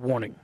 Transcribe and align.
Warning. 0.00 0.34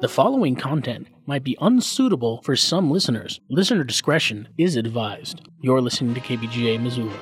The 0.00 0.08
following 0.08 0.56
content 0.56 1.08
might 1.26 1.44
be 1.44 1.58
unsuitable 1.60 2.40
for 2.42 2.56
some 2.56 2.90
listeners. 2.90 3.40
Listener 3.50 3.84
discretion 3.84 4.48
is 4.56 4.76
advised. 4.76 5.42
You're 5.60 5.82
listening 5.82 6.14
to 6.14 6.20
KBGA 6.20 6.80
Missoula. 6.80 7.18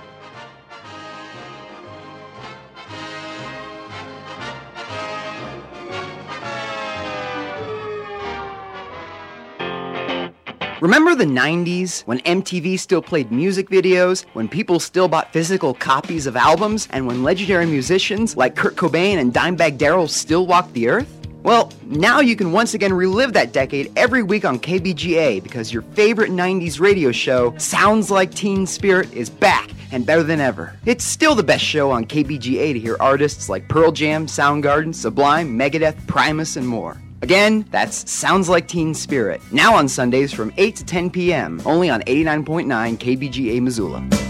Remember 10.80 11.16
the 11.16 11.24
90s 11.24 12.02
when 12.02 12.20
MTV 12.20 12.78
still 12.78 13.02
played 13.02 13.32
music 13.32 13.68
videos, 13.68 14.24
when 14.34 14.46
people 14.46 14.78
still 14.78 15.08
bought 15.08 15.32
physical 15.32 15.74
copies 15.74 16.24
of 16.24 16.36
albums, 16.36 16.86
and 16.92 17.04
when 17.04 17.24
legendary 17.24 17.66
musicians 17.66 18.36
like 18.36 18.54
Kurt 18.54 18.77
Cobain 18.77 19.19
and 19.19 19.34
Dimebag 19.34 19.77
Darrell 19.77 20.06
still 20.06 20.46
walked 20.46 20.72
the 20.74 20.88
earth? 20.88 21.12
Well, 21.42 21.72
now 21.86 22.20
you 22.20 22.36
can 22.36 22.52
once 22.52 22.74
again 22.74 22.92
relive 22.92 23.33
that 23.33 23.52
decade 23.52 23.91
every 23.96 24.22
week 24.22 24.45
on 24.45 24.60
KBGA 24.60 25.42
because 25.42 25.72
your 25.72 25.83
favorite 25.83 26.30
90s 26.30 26.78
radio 26.78 27.10
show, 27.10 27.56
Sounds 27.58 28.08
Like 28.08 28.33
Teen 28.33 28.64
Spirit, 28.64 29.12
is 29.12 29.28
back 29.28 29.70
and 29.91 30.06
better 30.06 30.22
than 30.22 30.38
ever. 30.38 30.77
It's 30.86 31.05
still 31.05 31.34
the 31.34 31.42
best 31.42 31.64
show 31.64 31.91
on 31.91 32.05
KBGA 32.05 32.72
to 32.72 32.78
hear 32.78 32.97
artists 33.00 33.48
like 33.48 33.66
Pearl 33.66 33.91
Jam, 33.91 34.27
Soundgarden, 34.27 34.95
Sublime, 34.95 35.58
Megadeth, 35.58 36.06
Primus, 36.06 36.56
and 36.56 36.69
more. 36.69 36.97
Again, 37.22 37.64
that's 37.70 38.10
Sounds 38.10 38.48
Like 38.48 38.68
Teen 38.68 38.95
Spirit. 38.95 39.40
Now 39.50 39.74
on 39.74 39.88
Sundays 39.88 40.32
from 40.32 40.52
8 40.56 40.77
to 40.77 40.84
10 40.84 41.10
p.m., 41.10 41.60
only 41.64 41.91
on 41.91 42.02
89.9 42.02 42.66
KBGA 42.96 43.60
Missoula. 43.60 44.27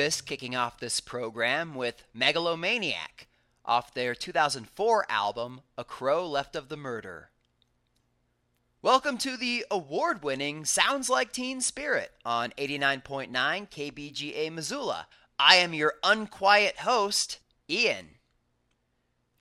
Incubus 0.00 0.22
kicking 0.22 0.56
off 0.56 0.80
this 0.80 0.98
program 0.98 1.74
with 1.74 2.04
Megalomaniac 2.14 3.26
off 3.66 3.92
their 3.92 4.14
2004 4.14 5.04
album 5.10 5.60
A 5.76 5.84
Crow 5.84 6.26
Left 6.26 6.56
of 6.56 6.70
the 6.70 6.76
Murder. 6.78 7.28
Welcome 8.80 9.18
to 9.18 9.36
the 9.36 9.66
award 9.70 10.22
winning 10.22 10.64
Sounds 10.64 11.10
Like 11.10 11.32
Teen 11.32 11.60
Spirit 11.60 12.12
on 12.24 12.54
89.9 12.56 13.30
KBGA 13.30 14.50
Missoula. 14.50 15.06
I 15.38 15.56
am 15.56 15.74
your 15.74 15.96
unquiet 16.02 16.78
host, 16.78 17.38
Ian. 17.68 18.12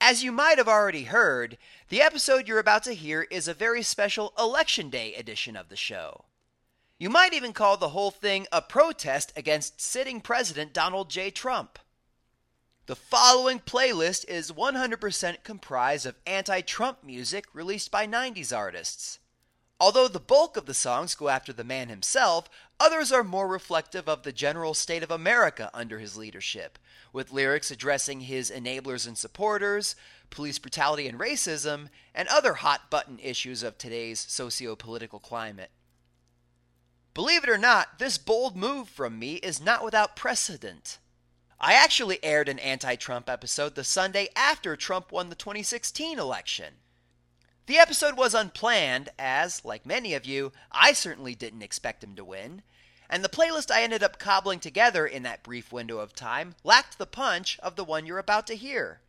As 0.01 0.25
you 0.25 0.33
might 0.33 0.57
have 0.57 0.67
already 0.67 1.03
heard, 1.03 1.57
the 1.87 2.01
episode 2.01 2.49
you're 2.49 2.59
about 2.59 2.83
to 2.83 2.91
hear 2.91 3.21
is 3.31 3.47
a 3.47 3.53
very 3.53 3.81
special 3.81 4.33
Election 4.37 4.89
Day 4.89 5.13
edition 5.15 5.55
of 5.55 5.69
the 5.69 5.77
show. 5.77 6.25
You 6.99 7.09
might 7.09 7.33
even 7.33 7.53
call 7.53 7.77
the 7.77 7.89
whole 7.89 8.11
thing 8.11 8.45
a 8.51 8.61
protest 8.61 9.31
against 9.37 9.79
sitting 9.79 10.19
President 10.19 10.73
Donald 10.73 11.09
J. 11.09 11.31
Trump. 11.31 11.79
The 12.87 12.95
following 12.97 13.61
playlist 13.61 14.27
is 14.27 14.51
100% 14.51 15.45
comprised 15.45 16.05
of 16.05 16.17
anti 16.27 16.59
Trump 16.59 17.01
music 17.01 17.45
released 17.53 17.89
by 17.89 18.05
90s 18.05 18.53
artists. 18.55 19.19
Although 19.79 20.09
the 20.09 20.19
bulk 20.19 20.57
of 20.57 20.65
the 20.65 20.73
songs 20.73 21.15
go 21.15 21.29
after 21.29 21.53
the 21.53 21.63
man 21.63 21.87
himself, 21.87 22.49
others 22.81 23.13
are 23.13 23.23
more 23.23 23.47
reflective 23.47 24.09
of 24.09 24.23
the 24.23 24.33
general 24.33 24.73
state 24.73 25.01
of 25.01 25.09
America 25.09 25.71
under 25.73 25.99
his 25.99 26.17
leadership, 26.17 26.77
with 27.13 27.31
lyrics 27.31 27.71
addressing 27.71 28.21
his 28.21 28.51
enablers 28.51 29.07
and 29.07 29.17
supporters, 29.17 29.95
police 30.29 30.59
brutality 30.59 31.07
and 31.07 31.17
racism, 31.17 31.87
and 32.13 32.27
other 32.27 32.55
hot 32.55 32.89
button 32.89 33.19
issues 33.19 33.63
of 33.63 33.77
today's 33.77 34.19
socio 34.19 34.75
political 34.75 35.19
climate. 35.19 35.71
Believe 37.19 37.43
it 37.43 37.49
or 37.49 37.57
not, 37.57 37.99
this 37.99 38.17
bold 38.17 38.55
move 38.55 38.87
from 38.87 39.19
me 39.19 39.33
is 39.33 39.59
not 39.59 39.83
without 39.83 40.15
precedent. 40.15 40.99
I 41.59 41.73
actually 41.73 42.23
aired 42.23 42.47
an 42.47 42.59
anti 42.59 42.95
Trump 42.95 43.29
episode 43.29 43.75
the 43.75 43.83
Sunday 43.83 44.29
after 44.37 44.77
Trump 44.77 45.11
won 45.11 45.27
the 45.27 45.35
2016 45.35 46.17
election. 46.17 46.75
The 47.65 47.77
episode 47.77 48.15
was 48.15 48.33
unplanned, 48.33 49.09
as, 49.19 49.65
like 49.65 49.85
many 49.85 50.13
of 50.13 50.25
you, 50.25 50.53
I 50.71 50.93
certainly 50.93 51.35
didn't 51.35 51.61
expect 51.61 52.05
him 52.05 52.15
to 52.15 52.23
win, 52.23 52.61
and 53.09 53.21
the 53.21 53.27
playlist 53.27 53.69
I 53.69 53.83
ended 53.83 54.01
up 54.01 54.17
cobbling 54.17 54.61
together 54.61 55.05
in 55.05 55.23
that 55.23 55.43
brief 55.43 55.73
window 55.73 55.97
of 55.97 56.15
time 56.15 56.55
lacked 56.63 56.97
the 56.97 57.05
punch 57.05 57.59
of 57.59 57.75
the 57.75 57.83
one 57.83 58.05
you're 58.05 58.17
about 58.17 58.47
to 58.47 58.55
hear. 58.55 59.01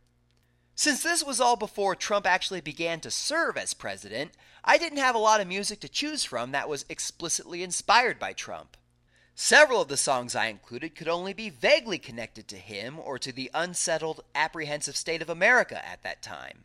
Since 0.81 1.03
this 1.03 1.23
was 1.23 1.39
all 1.39 1.57
before 1.57 1.95
Trump 1.95 2.25
actually 2.25 2.59
began 2.59 3.01
to 3.01 3.11
serve 3.11 3.55
as 3.55 3.75
president, 3.75 4.31
I 4.63 4.79
didn't 4.79 4.97
have 4.97 5.13
a 5.13 5.19
lot 5.19 5.39
of 5.39 5.47
music 5.47 5.79
to 5.81 5.87
choose 5.87 6.23
from 6.23 6.53
that 6.53 6.67
was 6.67 6.85
explicitly 6.89 7.61
inspired 7.61 8.17
by 8.17 8.33
Trump. 8.33 8.75
Several 9.35 9.83
of 9.83 9.89
the 9.89 9.95
songs 9.95 10.35
I 10.35 10.47
included 10.47 10.95
could 10.95 11.07
only 11.07 11.33
be 11.33 11.51
vaguely 11.51 11.99
connected 11.99 12.47
to 12.47 12.55
him 12.55 12.97
or 12.97 13.19
to 13.19 13.31
the 13.31 13.51
unsettled, 13.53 14.21
apprehensive 14.33 14.95
state 14.95 15.21
of 15.21 15.29
America 15.29 15.87
at 15.87 16.01
that 16.01 16.23
time. 16.23 16.63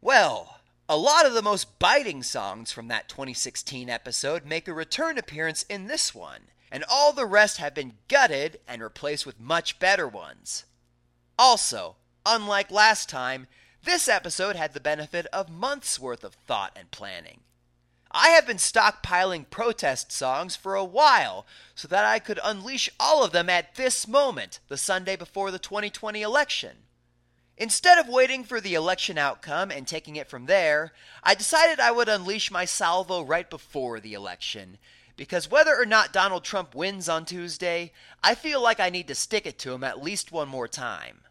Well, 0.00 0.60
a 0.88 0.96
lot 0.96 1.26
of 1.26 1.34
the 1.34 1.42
most 1.42 1.80
biting 1.80 2.22
songs 2.22 2.70
from 2.70 2.86
that 2.86 3.08
2016 3.08 3.90
episode 3.90 4.46
make 4.46 4.68
a 4.68 4.72
return 4.72 5.18
appearance 5.18 5.64
in 5.64 5.88
this 5.88 6.14
one, 6.14 6.42
and 6.70 6.84
all 6.88 7.12
the 7.12 7.26
rest 7.26 7.56
have 7.56 7.74
been 7.74 7.94
gutted 8.06 8.60
and 8.68 8.80
replaced 8.80 9.26
with 9.26 9.40
much 9.40 9.80
better 9.80 10.06
ones. 10.06 10.64
Also, 11.36 11.96
unlike 12.26 12.70
last 12.70 13.08
time, 13.08 13.46
this 13.82 14.08
episode 14.08 14.56
had 14.56 14.72
the 14.72 14.80
benefit 14.80 15.26
of 15.32 15.50
months' 15.50 15.98
worth 15.98 16.24
of 16.24 16.34
thought 16.34 16.72
and 16.74 16.90
planning. 16.90 17.40
I 18.10 18.28
have 18.28 18.46
been 18.46 18.58
stockpiling 18.58 19.50
protest 19.50 20.12
songs 20.12 20.54
for 20.54 20.76
a 20.76 20.84
while 20.84 21.46
so 21.74 21.88
that 21.88 22.04
I 22.04 22.20
could 22.20 22.38
unleash 22.44 22.88
all 23.00 23.24
of 23.24 23.32
them 23.32 23.50
at 23.50 23.74
this 23.74 24.06
moment, 24.06 24.60
the 24.68 24.76
Sunday 24.76 25.16
before 25.16 25.50
the 25.50 25.58
2020 25.58 26.22
election. 26.22 26.76
Instead 27.56 27.98
of 27.98 28.08
waiting 28.08 28.44
for 28.44 28.60
the 28.60 28.74
election 28.74 29.18
outcome 29.18 29.70
and 29.70 29.86
taking 29.86 30.16
it 30.16 30.28
from 30.28 30.46
there, 30.46 30.92
I 31.22 31.34
decided 31.34 31.78
I 31.78 31.90
would 31.90 32.08
unleash 32.08 32.50
my 32.50 32.64
salvo 32.64 33.22
right 33.22 33.50
before 33.50 34.00
the 34.00 34.14
election. 34.14 34.78
Because 35.16 35.50
whether 35.50 35.76
or 35.76 35.86
not 35.86 36.12
Donald 36.12 36.42
Trump 36.44 36.74
wins 36.74 37.08
on 37.08 37.24
Tuesday, 37.24 37.92
I 38.22 38.34
feel 38.34 38.60
like 38.60 38.80
I 38.80 38.90
need 38.90 39.08
to 39.08 39.14
stick 39.14 39.46
it 39.46 39.58
to 39.60 39.72
him 39.72 39.84
at 39.84 40.02
least 40.02 40.32
one 40.32 40.48
more 40.48 40.66
time. 40.66 41.22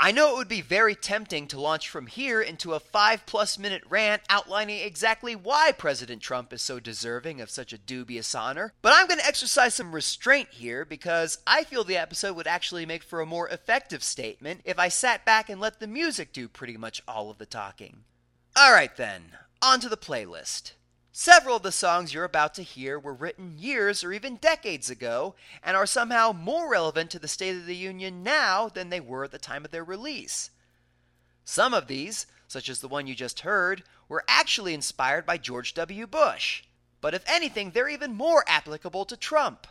I 0.00 0.12
know 0.12 0.30
it 0.32 0.36
would 0.36 0.48
be 0.48 0.60
very 0.60 0.94
tempting 0.94 1.48
to 1.48 1.60
launch 1.60 1.88
from 1.88 2.06
here 2.06 2.40
into 2.40 2.74
a 2.74 2.78
five 2.78 3.26
plus 3.26 3.58
minute 3.58 3.82
rant 3.90 4.22
outlining 4.30 4.78
exactly 4.78 5.34
why 5.34 5.72
President 5.72 6.22
Trump 6.22 6.52
is 6.52 6.62
so 6.62 6.78
deserving 6.78 7.40
of 7.40 7.50
such 7.50 7.72
a 7.72 7.78
dubious 7.78 8.32
honor, 8.32 8.72
but 8.80 8.92
I'm 8.94 9.08
going 9.08 9.18
to 9.18 9.26
exercise 9.26 9.74
some 9.74 9.92
restraint 9.92 10.50
here 10.52 10.84
because 10.84 11.38
I 11.48 11.64
feel 11.64 11.82
the 11.82 11.96
episode 11.96 12.36
would 12.36 12.46
actually 12.46 12.86
make 12.86 13.02
for 13.02 13.20
a 13.20 13.26
more 13.26 13.48
effective 13.48 14.04
statement 14.04 14.60
if 14.64 14.78
I 14.78 14.86
sat 14.86 15.24
back 15.24 15.50
and 15.50 15.60
let 15.60 15.80
the 15.80 15.88
music 15.88 16.32
do 16.32 16.46
pretty 16.46 16.76
much 16.76 17.02
all 17.08 17.28
of 17.28 17.38
the 17.38 17.46
talking. 17.46 18.04
Alright 18.56 18.96
then, 18.96 19.32
on 19.60 19.80
to 19.80 19.88
the 19.88 19.96
playlist. 19.96 20.74
Several 21.12 21.56
of 21.56 21.62
the 21.62 21.72
songs 21.72 22.12
you're 22.12 22.24
about 22.24 22.54
to 22.54 22.62
hear 22.62 22.98
were 22.98 23.14
written 23.14 23.58
years 23.58 24.04
or 24.04 24.12
even 24.12 24.36
decades 24.36 24.90
ago 24.90 25.34
and 25.62 25.76
are 25.76 25.86
somehow 25.86 26.32
more 26.32 26.70
relevant 26.70 27.10
to 27.10 27.18
the 27.18 27.28
State 27.28 27.56
of 27.56 27.66
the 27.66 27.76
Union 27.76 28.22
now 28.22 28.68
than 28.68 28.90
they 28.90 29.00
were 29.00 29.24
at 29.24 29.32
the 29.32 29.38
time 29.38 29.64
of 29.64 29.70
their 29.70 29.84
release. 29.84 30.50
Some 31.44 31.72
of 31.72 31.86
these, 31.86 32.26
such 32.46 32.68
as 32.68 32.80
the 32.80 32.88
one 32.88 33.06
you 33.06 33.14
just 33.14 33.40
heard, 33.40 33.82
were 34.08 34.24
actually 34.28 34.74
inspired 34.74 35.24
by 35.24 35.38
George 35.38 35.74
W. 35.74 36.06
Bush. 36.06 36.62
But 37.00 37.14
if 37.14 37.24
anything, 37.26 37.70
they're 37.70 37.88
even 37.88 38.14
more 38.14 38.44
applicable 38.46 39.04
to 39.06 39.16
Trump. 39.16 39.66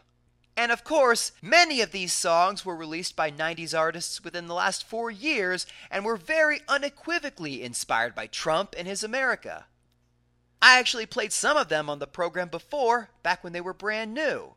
And 0.55 0.71
of 0.71 0.83
course, 0.83 1.33
many 1.41 1.81
of 1.81 1.91
these 1.91 2.13
songs 2.13 2.65
were 2.65 2.75
released 2.75 3.15
by 3.15 3.29
90s 3.29 3.77
artists 3.77 4.23
within 4.23 4.47
the 4.47 4.55
last 4.55 4.83
four 4.83 5.11
years 5.11 5.67
and 5.91 6.03
were 6.03 6.17
very 6.17 6.61
unequivocally 6.67 7.61
inspired 7.61 8.15
by 8.15 8.25
Trump 8.25 8.73
and 8.75 8.87
his 8.87 9.03
America. 9.03 9.67
I 10.61 10.79
actually 10.79 11.05
played 11.05 11.33
some 11.33 11.57
of 11.57 11.69
them 11.69 11.89
on 11.89 11.99
the 11.99 12.07
program 12.07 12.49
before, 12.49 13.09
back 13.23 13.43
when 13.43 13.53
they 13.53 13.61
were 13.61 13.73
brand 13.73 14.13
new. 14.13 14.55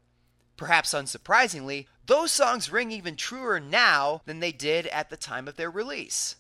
Perhaps 0.56 0.92
unsurprisingly, 0.92 1.86
those 2.06 2.32
songs 2.32 2.70
ring 2.70 2.90
even 2.90 3.16
truer 3.16 3.60
now 3.60 4.20
than 4.26 4.40
they 4.40 4.52
did 4.52 4.86
at 4.88 5.10
the 5.10 5.16
time 5.16 5.48
of 5.48 5.56
their 5.56 5.70
release. 5.70 6.36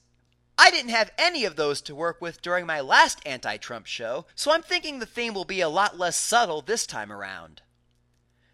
I 0.58 0.70
didn't 0.70 0.90
have 0.90 1.10
any 1.16 1.46
of 1.46 1.56
those 1.56 1.80
to 1.82 1.94
work 1.94 2.20
with 2.20 2.42
during 2.42 2.66
my 2.66 2.80
last 2.80 3.20
anti 3.24 3.56
Trump 3.56 3.86
show, 3.86 4.26
so 4.34 4.52
I'm 4.52 4.62
thinking 4.62 4.98
the 4.98 5.06
theme 5.06 5.32
will 5.32 5.46
be 5.46 5.62
a 5.62 5.70
lot 5.70 5.98
less 5.98 6.18
subtle 6.18 6.60
this 6.60 6.86
time 6.86 7.10
around. 7.10 7.62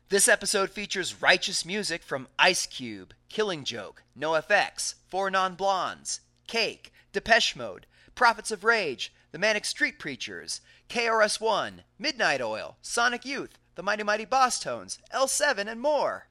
This 0.08 0.28
episode 0.28 0.70
features 0.70 1.20
righteous 1.20 1.64
music 1.64 2.04
from 2.04 2.28
Ice 2.38 2.66
Cube, 2.66 3.12
Killing 3.28 3.64
Joke, 3.64 4.04
NoFX, 4.16 4.94
Four 5.08 5.32
Non 5.32 5.56
Blondes, 5.56 6.20
Cake, 6.46 6.92
Depeche 7.12 7.56
Mode, 7.56 7.86
Prophets 8.14 8.52
of 8.52 8.62
Rage, 8.62 9.12
The 9.32 9.38
Manic 9.40 9.64
Street 9.64 9.98
Preachers, 9.98 10.60
KRS 10.88 11.40
One, 11.40 11.82
Midnight 11.98 12.40
Oil, 12.40 12.76
Sonic 12.80 13.24
Youth, 13.24 13.58
The 13.74 13.82
Mighty 13.82 14.02
Mighty 14.02 14.26
Bosstones, 14.26 14.98
L7, 15.12 15.66
and 15.66 15.80
more. 15.80 16.28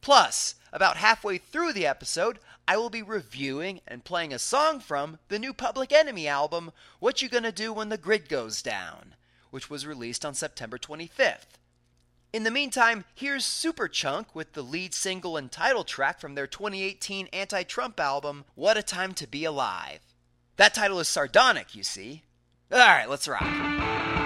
Plus, 0.00 0.54
about 0.72 0.96
halfway 0.96 1.38
through 1.38 1.72
the 1.72 1.86
episode, 1.86 2.38
I 2.66 2.76
will 2.76 2.90
be 2.90 3.02
reviewing 3.02 3.80
and 3.86 4.04
playing 4.04 4.32
a 4.32 4.38
song 4.38 4.80
from 4.80 5.18
the 5.28 5.38
new 5.38 5.52
Public 5.52 5.92
Enemy 5.92 6.26
album, 6.26 6.72
What 6.98 7.20
You 7.20 7.28
Gonna 7.28 7.52
Do 7.52 7.72
When 7.72 7.90
the 7.90 7.98
Grid 7.98 8.28
Goes 8.28 8.62
Down, 8.62 9.14
which 9.50 9.68
was 9.68 9.86
released 9.86 10.24
on 10.24 10.34
September 10.34 10.78
25th. 10.78 11.58
In 12.32 12.42
the 12.42 12.50
meantime, 12.50 13.04
here's 13.14 13.44
Superchunk 13.44 14.34
with 14.34 14.54
the 14.54 14.62
lead 14.62 14.92
single 14.92 15.36
and 15.36 15.52
title 15.52 15.84
track 15.84 16.20
from 16.20 16.34
their 16.34 16.48
2018 16.48 17.28
anti 17.28 17.62
Trump 17.62 18.00
album, 18.00 18.44
What 18.56 18.76
a 18.76 18.82
Time 18.82 19.14
to 19.14 19.26
Be 19.26 19.44
Alive. 19.44 20.00
That 20.56 20.74
title 20.74 20.98
is 20.98 21.06
sardonic, 21.08 21.76
you 21.76 21.82
see. 21.82 22.24
Alright, 22.74 23.08
let's 23.08 23.28
rock. 23.28 24.23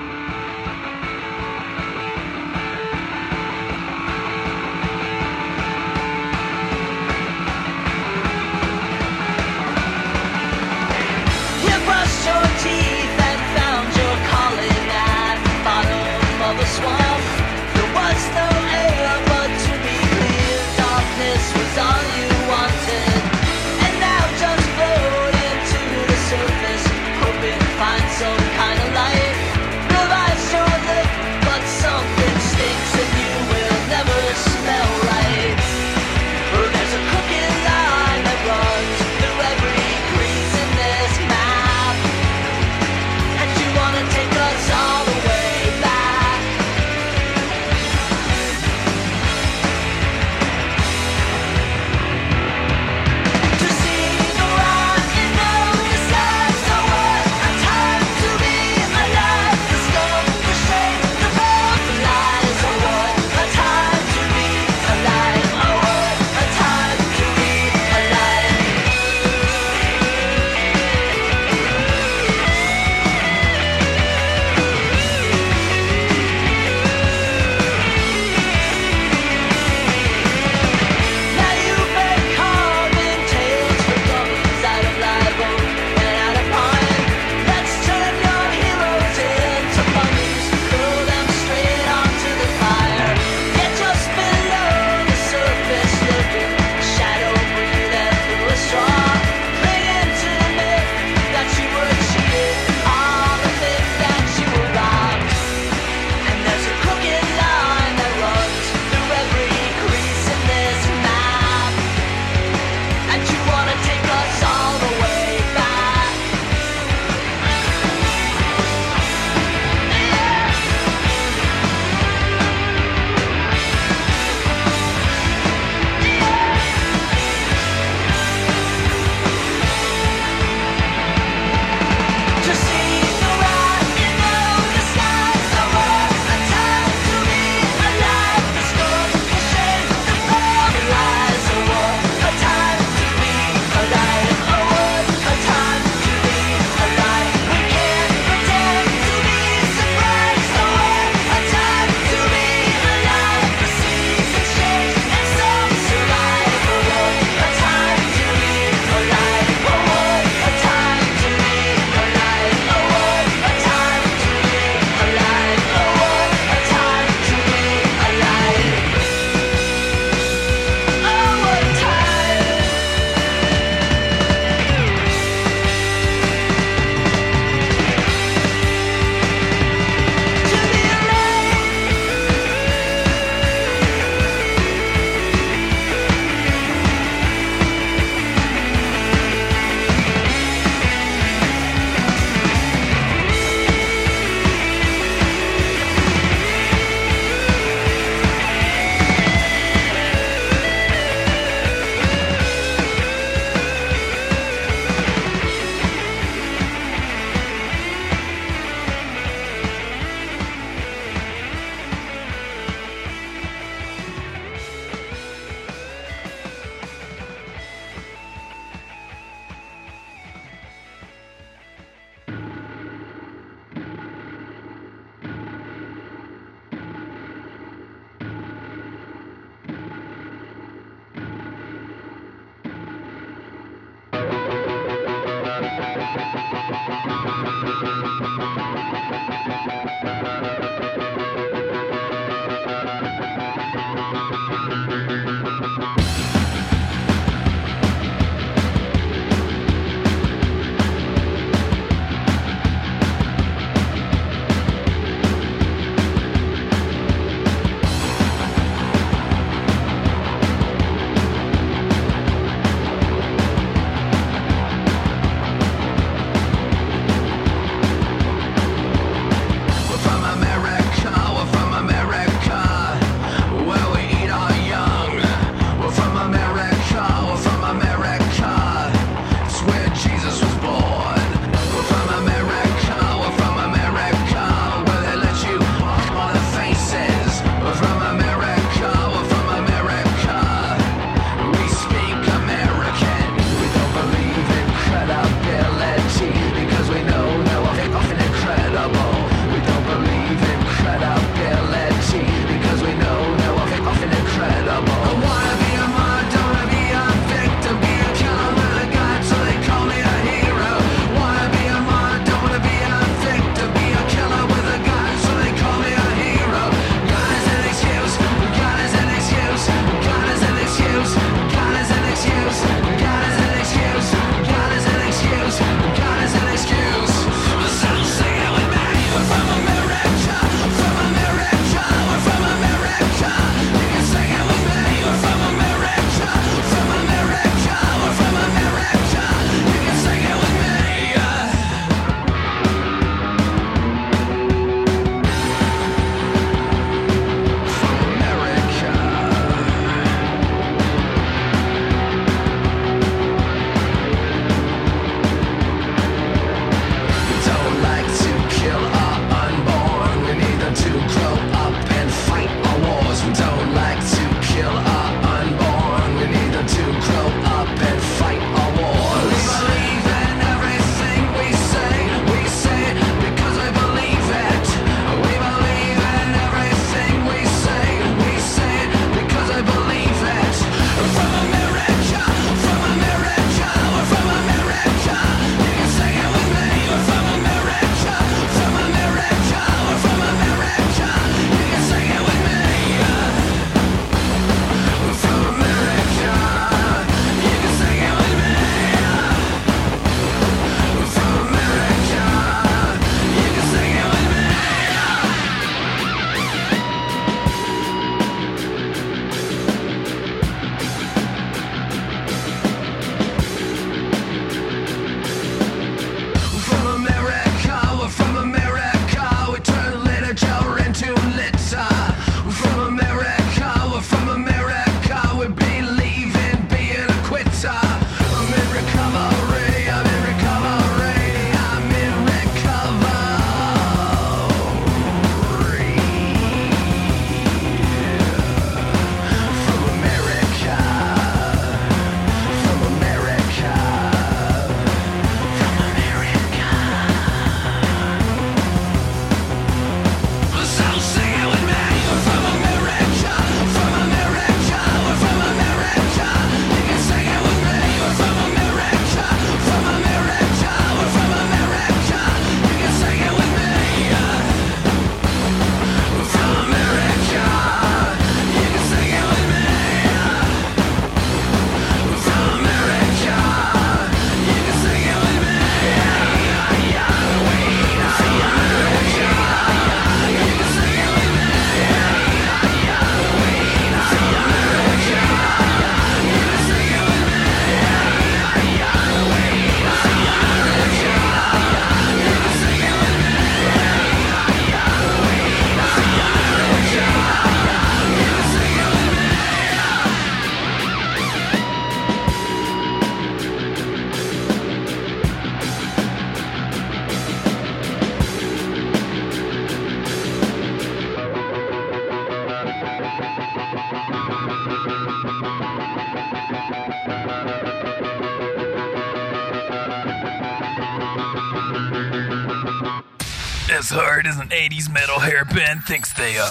80s 524.51 524.91
metal 524.93 525.19
hair 525.19 525.45
band 525.45 525.85
thinks 525.85 526.13
they 526.15 526.39
are. 526.39 526.49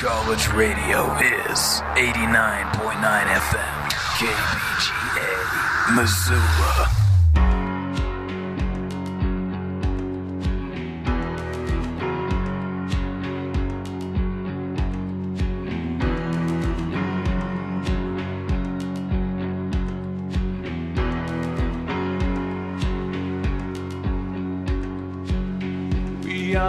College 0.00 0.48
radio 0.54 1.12
is 1.18 1.80
89.9 1.94 3.26
FM, 3.26 3.90
KBGA, 4.18 5.96
Missoula. 5.96 6.91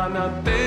gonna 0.09 0.41
be 0.43 0.62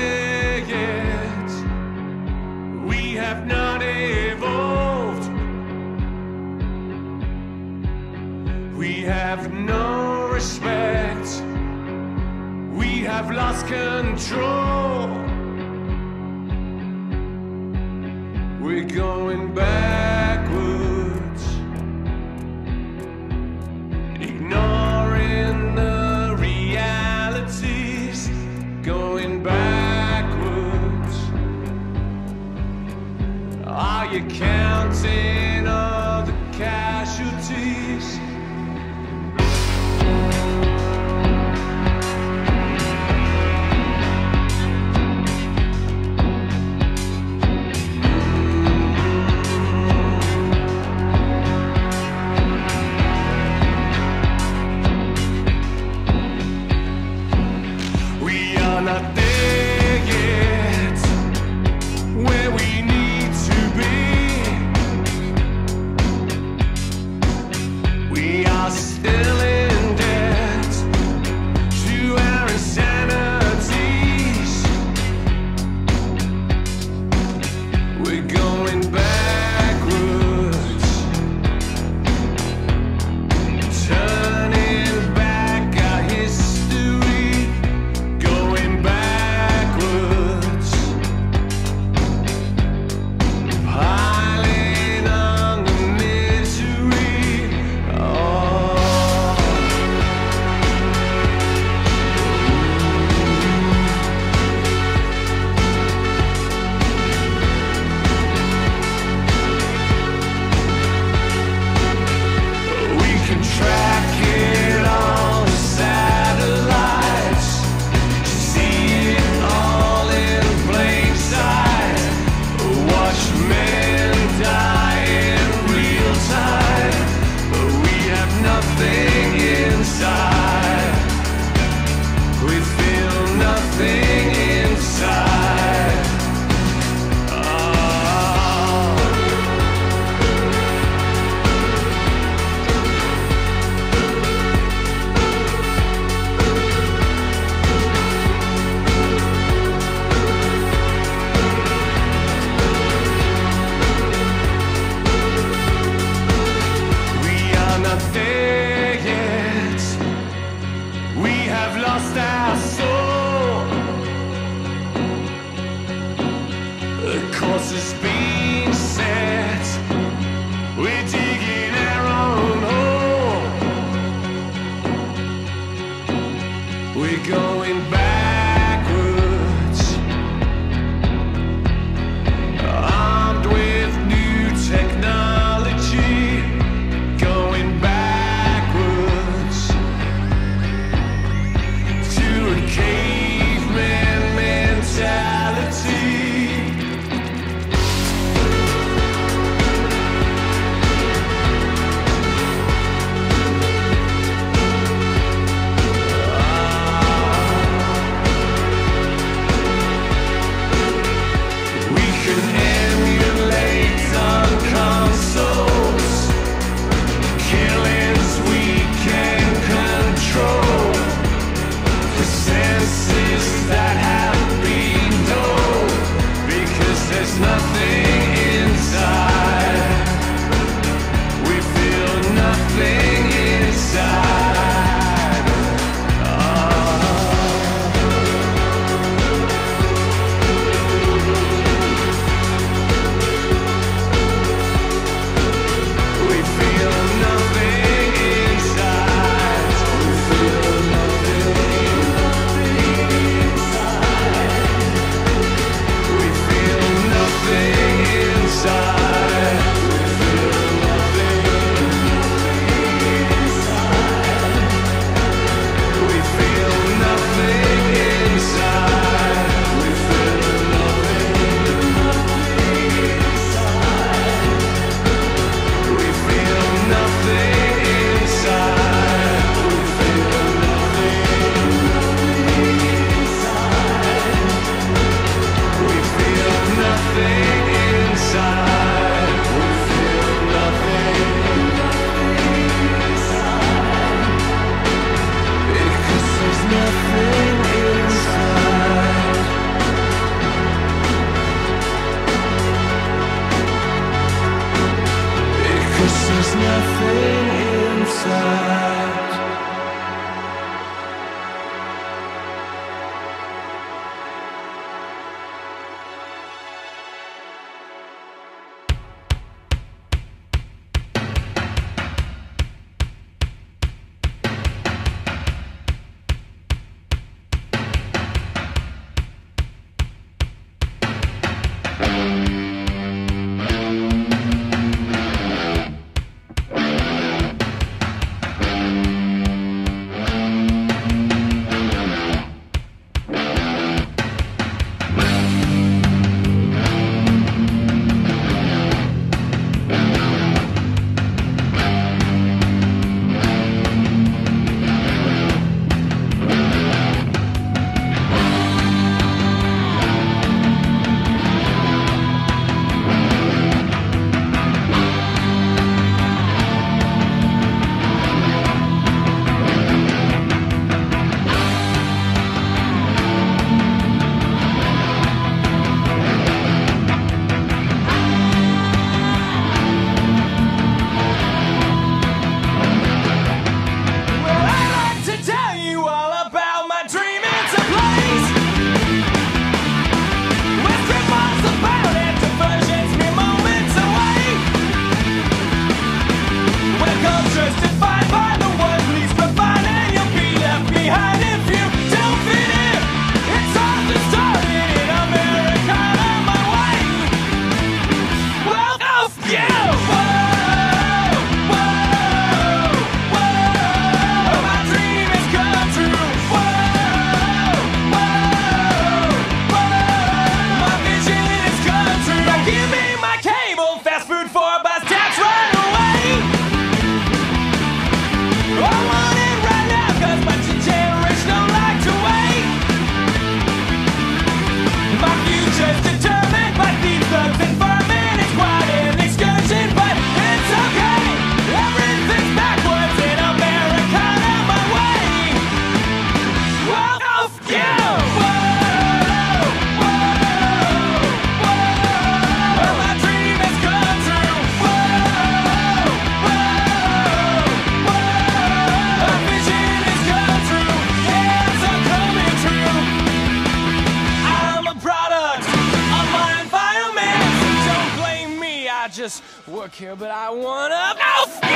don't 469.87 470.19
but 470.19 470.31
I 470.31 470.49
wanna. 470.49 471.15
No! 471.61 471.66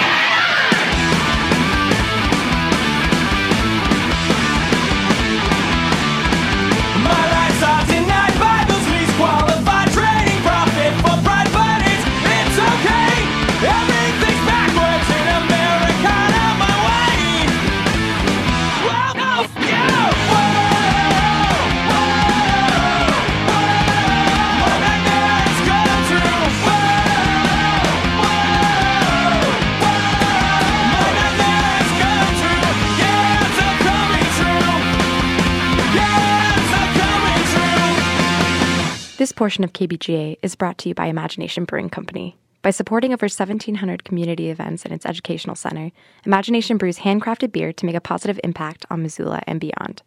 This 39.22 39.32
portion 39.32 39.64
of 39.64 39.72
KBGA 39.72 40.38
is 40.42 40.56
brought 40.56 40.80
to 40.80 40.90
you 40.90 40.96
by 40.96 41.06
Imagine 41.06 41.42
Nation 41.42 41.64
Brewing 41.64 41.92
Company. 41.92 42.36
By 42.64 42.72
supporting 42.72 43.14
over 43.14 43.26
1,700 43.26 44.04
community 44.04 44.50
events 44.50 44.84
in 44.84 44.92
its 44.92 45.06
educational 45.06 45.56
center, 45.56 45.92
Imagine 46.26 46.54
Nation 46.54 46.78
brews 46.78 46.98
handcrafted 46.98 47.52
beer 47.52 47.72
to 47.72 47.86
make 47.86 47.94
a 47.94 48.02
positive 48.02 48.40
impact 48.44 48.84
on 48.90 49.04
Missoula 49.04 49.44
and 49.46 49.60
beyond. 49.60 50.02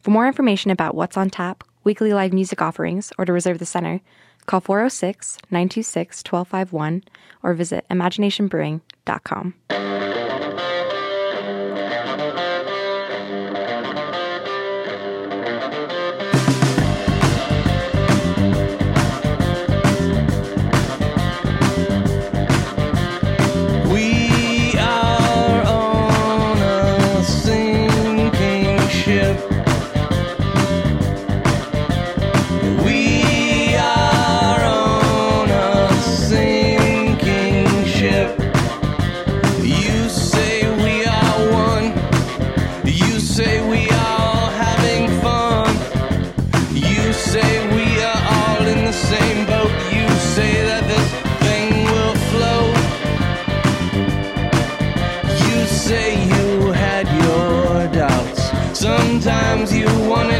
For 0.00 0.10
more 0.10 0.26
information 0.26 0.72
about 0.72 0.96
what's 0.96 1.16
on 1.16 1.30
tap, 1.30 1.62
weekly 1.84 2.12
live 2.12 2.32
music 2.32 2.60
offerings, 2.60 3.12
or 3.16 3.24
to 3.24 3.32
reserve 3.32 3.60
the 3.60 3.66
center, 3.66 4.00
call 4.46 4.58
406 4.58 5.38
926 5.48 6.24
1251 6.28 7.04
or 7.44 7.54
visit 7.54 7.86
imaginenationbrewing.com. 7.88 9.54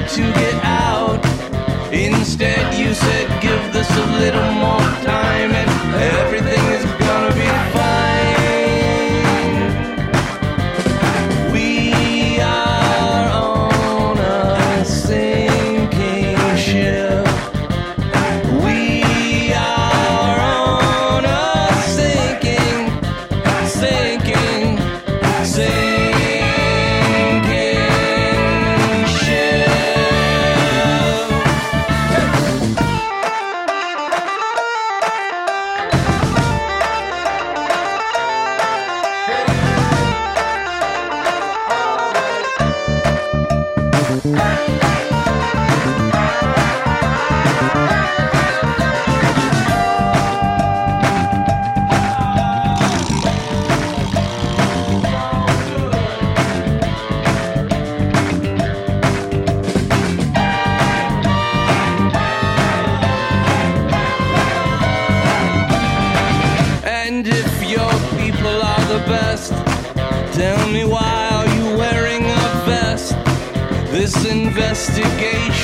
to 0.08 0.20
get 0.20 0.54
out. 0.64 1.24
Instead, 1.92 2.78
you 2.78 2.94
said, 2.94 3.42
give 3.42 3.72
this 3.72 3.90
a 3.90 4.06
little 4.18 4.52
more 4.52 4.85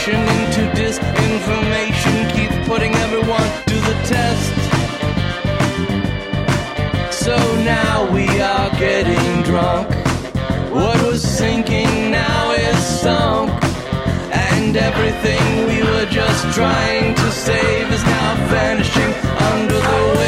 investigation 0.03 0.21
into 0.45 0.63
disinformation 0.81 2.35
keeps 2.35 2.69
putting 2.69 2.95
everyone 2.97 3.49
to 3.67 3.75
the 3.75 3.95
test. 4.07 4.53
So 7.13 7.37
now 7.63 8.11
we 8.13 8.27
are 8.41 8.71
getting 8.79 9.43
drunk. 9.43 9.89
What 10.73 11.01
was 11.03 11.23
sinking 11.23 12.11
now 12.11 12.53
is 12.53 12.79
sunk. 13.01 13.51
And 14.33 14.77
everything 14.77 15.67
we 15.67 15.83
were 15.83 16.07
just 16.07 16.55
trying 16.55 17.15
to 17.15 17.31
save 17.31 17.93
is 17.93 18.05
now 18.05 18.35
vanishing 18.49 19.13
under 19.53 19.75
the 19.75 20.22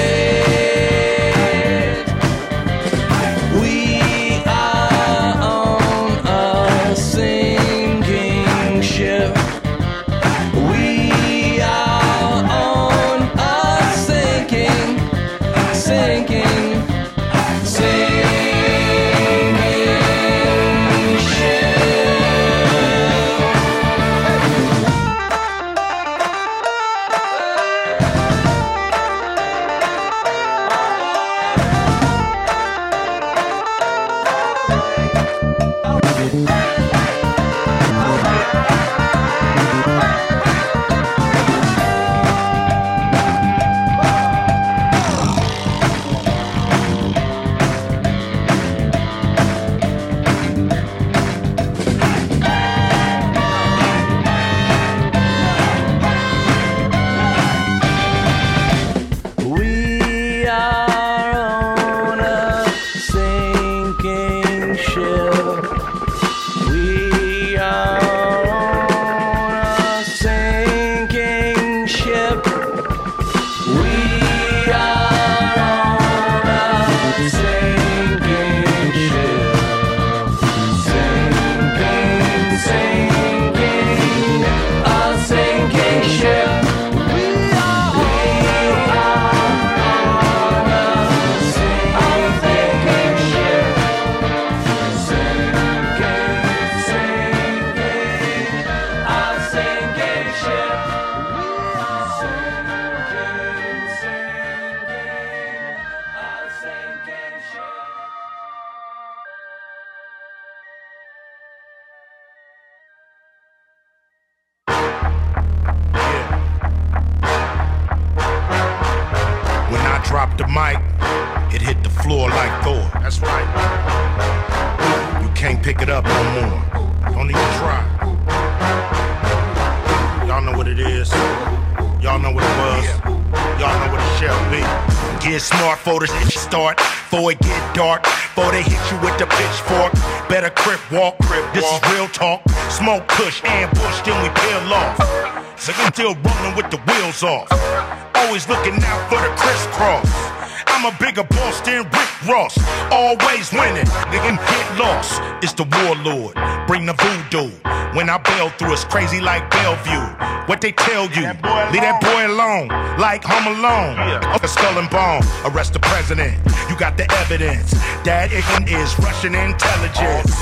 like 159.21 159.51
Bellevue. 159.51 160.07
What 160.47 160.61
they 160.61 160.73
tell 160.73 161.05
you, 161.11 161.25
leave 161.73 161.85
that 161.85 162.01
boy 162.05 162.29
alone, 162.29 162.69
like 162.99 163.25
Home 163.25 163.49
Alone. 163.57 163.97
A 164.43 164.49
skull 164.49 164.77
and 164.79 164.91
bone, 164.91 165.25
arrest 165.49 165.73
the 165.73 165.81
president. 165.81 166.37
You 166.69 166.77
got 166.77 166.97
the 166.97 167.11
evidence. 167.25 167.73
That 168.05 168.33
ignorant 168.33 168.69
is 168.69 168.93
Russian 169.01 169.35
intelligence. 169.35 170.37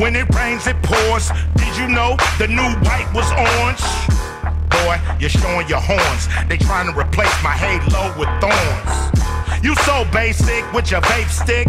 When 0.00 0.16
it 0.16 0.26
rains, 0.34 0.66
it 0.66 0.76
pours. 0.82 1.30
Did 1.54 1.76
you 1.76 1.86
know 1.86 2.16
the 2.38 2.48
new 2.48 2.70
white 2.82 3.06
was 3.14 3.28
orange? 3.30 3.84
Boy, 4.72 4.98
you're 5.20 5.30
showing 5.30 5.68
your 5.68 5.82
horns. 5.82 6.26
They 6.48 6.56
trying 6.56 6.90
to 6.90 6.98
replace 6.98 7.32
my 7.44 7.54
halo 7.54 8.10
with 8.18 8.30
thorns. 8.42 9.12
You 9.62 9.76
so 9.86 10.02
basic 10.10 10.66
with 10.72 10.90
your 10.90 11.00
vape 11.02 11.30
stick. 11.30 11.68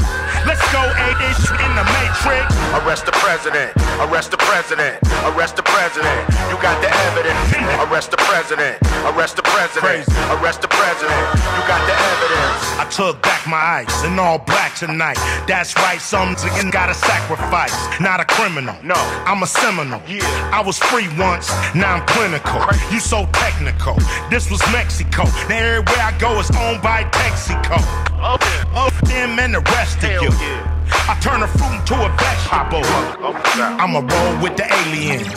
Let's 0.50 0.66
go 0.74 0.82
eight-ish 0.82 1.46
in 1.62 1.72
the 1.78 1.86
matrix. 1.86 2.50
Arrest 2.82 3.06
the 3.06 3.14
president. 3.14 3.70
Arrest 4.02 4.32
the 4.32 4.38
president. 4.38 4.98
Arrest 5.32 5.56
the 5.56 5.64
president. 5.64 6.20
You 6.52 6.58
got 6.62 6.82
the 6.82 6.92
evidence. 7.08 7.40
Arrest 7.88 8.12
the 8.12 8.18
president. 8.18 8.78
Arrest 9.08 9.36
the 9.38 9.44
president. 9.44 10.08
Arrest 10.36 10.62
the 10.62 10.68
president. 10.68 11.24
You 11.56 11.64
got 11.68 11.82
the 11.88 11.96
evidence. 11.96 12.60
I 12.80 12.88
took 12.92 13.22
back 13.22 13.48
my 13.48 13.84
ice 13.84 14.04
in 14.04 14.20
all 14.20 14.40
black 14.40 14.76
tonight. 14.76 15.18
That's 15.48 15.76
right, 15.76 16.02
some 16.02 16.36
nigga 16.36 16.72
gotta 16.72 16.94
sacrifice. 16.94 17.74
Not 18.00 18.20
a 18.20 18.26
criminal. 18.26 18.76
No, 18.84 18.96
I'm 19.26 19.44
a 19.44 19.48
seminal. 19.48 20.02
Yeah. 20.08 20.22
I 20.54 20.62
was 20.62 20.78
free 20.78 21.08
once, 21.18 21.50
now 21.74 21.96
I'm 21.96 22.06
clinical. 22.06 22.60
You 22.92 23.00
so 23.00 23.26
technical. 23.34 23.96
This 24.30 24.52
was 24.52 24.62
Mexico. 24.72 25.24
Now 25.48 25.58
everywhere 25.58 26.04
I 26.04 26.18
go 26.20 26.40
is 26.40 26.52
owned 26.52 26.82
by 26.82 27.04
Texaco. 27.06 27.78
Oh, 28.20 28.38
oh 28.76 28.90
them 29.08 29.40
and 29.40 29.54
the 29.54 29.62
rest 29.62 30.04
of 30.04 30.22
you. 30.22 30.73
I 31.10 31.18
turn 31.20 31.44
a 31.44 31.48
fruit 31.48 31.74
into 31.76 31.96
a 31.96 32.10
vegetable. 32.16 32.86
I'ma 33.82 34.00
roll 34.00 34.34
with 34.42 34.56
the 34.56 34.66
aliens. 34.66 35.28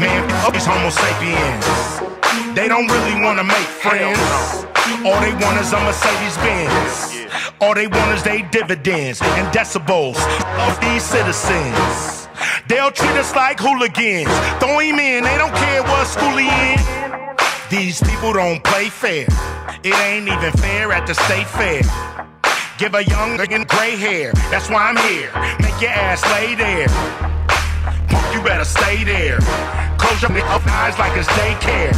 Man, 0.00 0.22
these 0.52 0.66
Homo 0.66 0.90
sapiens. 0.90 1.66
They 2.54 2.68
don't 2.68 2.86
really 2.86 3.20
wanna 3.22 3.44
make 3.44 3.68
friends. 3.82 4.18
All 5.04 5.20
they 5.20 5.32
want 5.44 5.60
is 5.60 5.72
a 5.72 5.80
Mercedes 5.80 6.36
Benz. 6.38 7.26
All 7.60 7.74
they 7.74 7.86
want 7.86 8.12
is 8.12 8.22
they 8.22 8.42
dividends 8.42 9.20
and 9.22 9.46
decibels 9.54 10.16
of 10.68 10.80
these 10.80 11.02
citizens. 11.02 12.28
They'll 12.68 12.90
treat 12.90 13.16
us 13.16 13.34
like 13.34 13.58
hooligans. 13.58 14.30
Throw 14.60 14.78
him 14.78 14.98
in, 14.98 15.24
they 15.24 15.38
don't 15.38 15.54
care 15.54 15.82
what 15.82 16.06
school 16.06 16.36
he 16.36 16.48
in. 16.48 16.80
These 17.70 18.02
people 18.02 18.32
don't 18.32 18.62
play 18.62 18.88
fair. 18.88 19.26
It 19.82 19.94
ain't 19.94 20.28
even 20.28 20.52
fair 20.52 20.92
at 20.92 21.06
the 21.06 21.14
state 21.14 21.46
fair. 21.46 21.82
Give 22.78 22.92
a 22.92 23.02
young 23.02 23.38
nigga 23.38 23.66
gray 23.66 23.96
hair. 23.96 24.32
That's 24.50 24.68
why 24.68 24.92
I'm 24.92 25.00
here. 25.08 25.32
Make 25.64 25.80
your 25.80 25.96
ass 25.96 26.20
lay 26.36 26.54
there. 26.54 26.88
Punk, 28.06 28.34
you 28.34 28.42
better 28.44 28.66
stay 28.66 29.02
there. 29.02 29.38
Close 29.96 30.20
your 30.20 30.36
up 30.44 30.60
eyes 30.66 30.98
like 30.98 31.16
it's 31.16 31.26
daycare. 31.40 31.96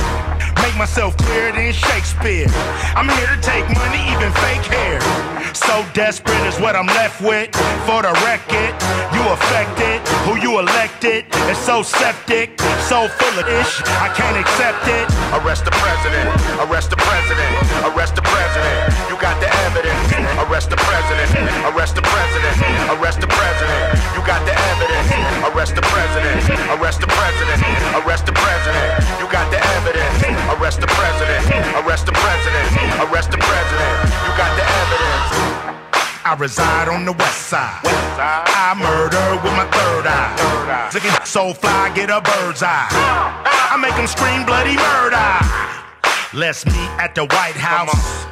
Make 0.63 0.77
myself 0.77 1.17
clearer 1.17 1.51
than 1.51 1.73
Shakespeare. 1.73 2.47
I'm 2.95 3.09
here 3.11 3.27
to 3.27 3.41
take 3.43 3.67
money, 3.75 4.07
even 4.15 4.31
fake 4.39 4.71
hair. 4.71 5.03
So 5.55 5.85
desperate 5.95 6.45
is 6.47 6.59
what 6.61 6.77
I'm 6.77 6.87
left 6.87 7.21
with. 7.21 7.49
For 7.89 8.03
the 8.03 8.13
record, 8.25 8.73
you 9.17 9.23
affected. 9.33 10.05
Who 10.29 10.37
you 10.37 10.59
elected 10.59 11.25
is 11.49 11.57
so 11.57 11.83
septic, 11.83 12.61
so 12.85 13.09
full 13.09 13.37
of 13.41 13.47
ish. 13.49 13.81
I 14.01 14.13
can't 14.13 14.37
accept 14.37 14.85
it. 14.89 15.09
Arrest 15.41 15.65
the 15.65 15.73
president. 15.73 16.29
Arrest 16.61 16.91
the 16.91 16.97
president. 16.97 17.53
Arrest 17.89 18.15
the 18.17 18.23
president. 18.23 18.93
You 19.09 19.17
got 19.17 19.41
the 19.41 19.49
evidence. 19.69 20.09
Arrest 20.45 20.69
the 20.69 20.77
president. 20.77 21.31
Arrest 21.73 21.95
the 21.97 22.03
president. 22.03 22.57
Arrest 22.93 23.21
the 23.21 23.29
president. 23.29 23.83
You 24.13 24.21
got 24.29 24.45
the 24.45 24.53
evidence. 24.53 25.09
Arrest 25.49 25.75
the 25.75 25.83
president. 25.83 26.45
Arrest 26.77 27.01
the 27.01 27.09
president. 27.09 27.61
Arrest 28.05 28.27
the 28.27 28.33
president. 28.37 28.89
You 29.17 29.27
got 29.33 29.49
the 29.49 29.61
evidence. 29.81 30.19
Arrest 30.53 30.81
the 30.81 30.91
president. 30.93 31.45
Arrest 31.81 32.05
the 32.05 32.13
president. 32.13 32.67
Arrest 33.01 33.31
the 33.31 33.41
president. 33.41 33.95
You 34.29 34.33
got 34.37 34.53
the 34.57 34.65
evidence. 34.65 35.38
I 36.25 36.37
reside 36.39 36.89
on 36.89 37.05
the 37.05 37.13
west 37.13 37.49
side. 37.49 37.81
West 37.85 38.17
side. 38.17 38.45
I 38.49 38.75
murder 38.77 39.41
with 39.43 39.55
my 39.57 39.65
third 39.73 40.05
eye. 40.07 40.91
Looking 40.93 41.11
so 41.25 41.55
fly, 41.55 41.91
get 41.95 42.11
a 42.11 42.21
bird's 42.21 42.63
eye. 42.63 42.89
I 42.91 43.77
make 43.81 43.97
them 43.97 44.07
scream 44.07 44.45
bloody 44.45 44.77
murder. 44.77 45.29
Let's 46.37 46.67
meet 46.67 46.91
at 47.01 47.15
the 47.15 47.25
White 47.25 47.57
House. 47.57 48.27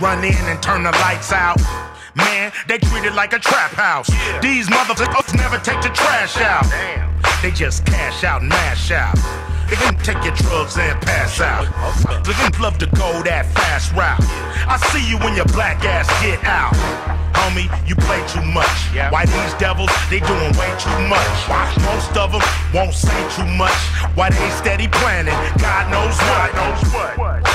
Run 0.00 0.24
in 0.24 0.34
and 0.50 0.62
turn 0.62 0.82
the 0.82 0.90
lights 0.90 1.32
out. 1.32 1.60
Man, 2.14 2.50
they 2.66 2.78
treat 2.78 3.04
it 3.04 3.14
like 3.14 3.32
a 3.32 3.38
trap 3.38 3.70
house. 3.70 4.10
These 4.42 4.66
motherfuckers 4.68 5.36
never 5.36 5.58
take 5.58 5.80
the 5.82 5.90
trash 5.90 6.38
out. 6.38 6.66
They 7.42 7.52
just 7.52 7.86
cash 7.86 8.24
out 8.24 8.40
and 8.40 8.48
mash 8.48 8.90
out. 8.90 9.16
They 9.68 9.76
can 9.76 9.96
take 9.98 10.24
your 10.24 10.34
drugs 10.34 10.78
and 10.78 11.00
pass 11.02 11.40
out. 11.40 11.66
They 12.24 12.32
can 12.32 12.52
love 12.60 12.78
to 12.78 12.86
go 12.86 13.22
that 13.24 13.46
fast 13.52 13.92
route. 13.92 14.20
I 14.66 14.78
see 14.92 15.06
you 15.08 15.18
when 15.18 15.36
your 15.36 15.44
black 15.46 15.84
ass 15.84 16.08
get 16.22 16.42
out. 16.44 17.27
Homie, 17.38 17.70
you 17.88 17.94
play 17.94 18.20
too 18.26 18.42
much. 18.42 18.74
Why 19.14 19.24
these 19.24 19.54
devils, 19.62 19.90
they 20.10 20.20
doing 20.20 20.52
way 20.58 20.70
too 20.78 20.98
much. 21.06 21.34
Why 21.46 21.70
Most 21.86 22.16
of 22.16 22.32
them 22.32 22.42
won't 22.74 22.94
say 22.94 23.16
too 23.36 23.46
much. 23.54 23.78
Why 24.14 24.30
they 24.30 24.50
steady 24.50 24.88
planning, 24.88 25.38
God 25.58 25.90
knows 25.90 26.16
what. 26.26 26.50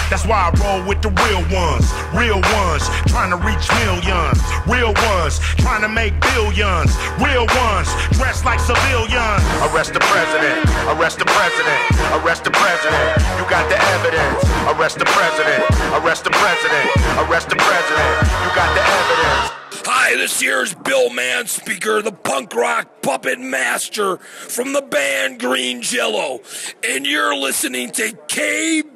That's 0.09 0.25
why 0.25 0.47
I 0.47 0.49
roll 0.61 0.87
with 0.87 1.01
the 1.01 1.09
real 1.25 1.43
ones. 1.51 1.89
Real 2.13 2.39
ones, 2.61 2.85
trying 3.09 3.31
to 3.33 3.39
reach 3.41 3.65
millions. 3.83 4.39
Real 4.69 4.93
ones, 5.11 5.39
trying 5.59 5.81
to 5.81 5.89
make 5.89 6.13
billions. 6.33 6.93
Real 7.19 7.49
ones, 7.49 7.89
dressed 8.15 8.45
like 8.45 8.59
civilians. 8.59 9.43
Arrest 9.67 9.93
the 9.93 10.03
president, 10.05 10.63
arrest 10.95 11.19
the 11.19 11.25
president, 11.25 11.81
arrest 12.21 12.43
the 12.45 12.51
president. 12.51 13.09
You 13.35 13.43
got 13.49 13.67
the 13.69 13.79
evidence. 13.99 14.53
Arrest 14.71 14.97
the 14.97 15.05
president, 15.05 15.63
arrest 15.99 16.23
the 16.23 16.29
president, 16.29 16.87
arrest 17.25 17.49
the 17.49 17.55
president. 17.55 18.11
You 18.45 18.49
got 18.55 18.69
the 18.75 18.81
evidence. 18.81 19.72
Hi, 19.85 20.15
this 20.15 20.39
here's 20.39 20.73
Bill 20.73 21.09
Manspeaker, 21.09 22.01
the 22.01 22.13
punk 22.13 22.55
rock 22.55 23.01
puppet 23.01 23.37
master 23.37 24.15
from 24.17 24.71
the 24.71 24.81
band 24.81 25.41
Green 25.41 25.81
Jello, 25.81 26.39
and 26.87 27.05
you're 27.05 27.35
listening 27.35 27.91
to 27.91 28.13
KBGA 28.27 28.89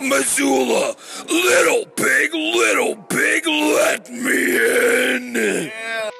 Missoula. 0.00 0.94
Little 1.28 1.86
pig, 1.86 2.32
little 2.34 2.94
pig, 3.02 3.46
let 3.48 4.08
me 4.12 4.56
in. 4.56 5.72
Thank 5.72 6.11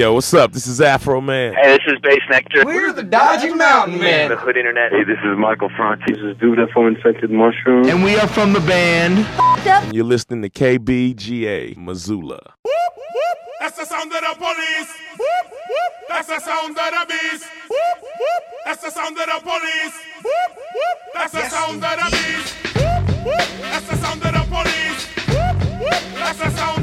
Yo, 0.00 0.14
what's 0.14 0.32
up? 0.32 0.52
This 0.52 0.66
is 0.66 0.80
Afroman. 0.80 1.54
Hey, 1.54 1.76
this 1.76 1.86
is 1.88 1.98
Bass 2.02 2.20
Nectar. 2.30 2.64
We're 2.64 2.90
the 2.90 3.02
Dodging 3.02 3.58
Mountain 3.58 3.98
Man. 3.98 4.30
The 4.30 4.36
Hood 4.36 4.56
Internet. 4.56 4.92
Hey, 4.92 5.04
this 5.04 5.18
is 5.18 5.36
Michael 5.36 5.68
Franti. 5.76 6.14
This 6.14 6.22
is 6.22 6.38
Dude 6.38 6.58
from 6.72 6.86
Infected 6.86 7.30
Mushroom. 7.30 7.86
And 7.86 8.02
we 8.02 8.16
are 8.16 8.26
from 8.26 8.54
the 8.54 8.60
band. 8.60 9.18
And 9.68 9.94
you're 9.94 10.06
listening 10.06 10.40
to 10.40 10.48
KBGA 10.48 11.76
Missoula. 11.76 12.40
That's 13.60 13.76
the 13.76 13.84
sound 13.84 14.10
of 14.10 14.20
the 14.22 14.36
police. 14.38 14.90
That's 16.08 16.28
the 16.28 16.40
sound 16.40 16.70
of 16.70 16.76
the 16.76 17.06
beast. 17.06 17.44
That's 18.64 18.82
the 18.82 18.90
sound 18.90 19.18
of 19.18 19.26
the 19.26 19.40
police. 19.42 20.00
That's 21.12 21.32
the 21.32 21.48
sound 21.50 21.84
of 21.84 21.90
the 21.90 22.08
beast. 22.10 22.56
That's 23.60 23.86
the 23.86 23.96
sound 23.96 24.24
of 24.24 24.32
the 24.32 24.46
police. 24.48 25.08
That's 26.14 26.38
the 26.38 26.50
sound. 26.56 26.79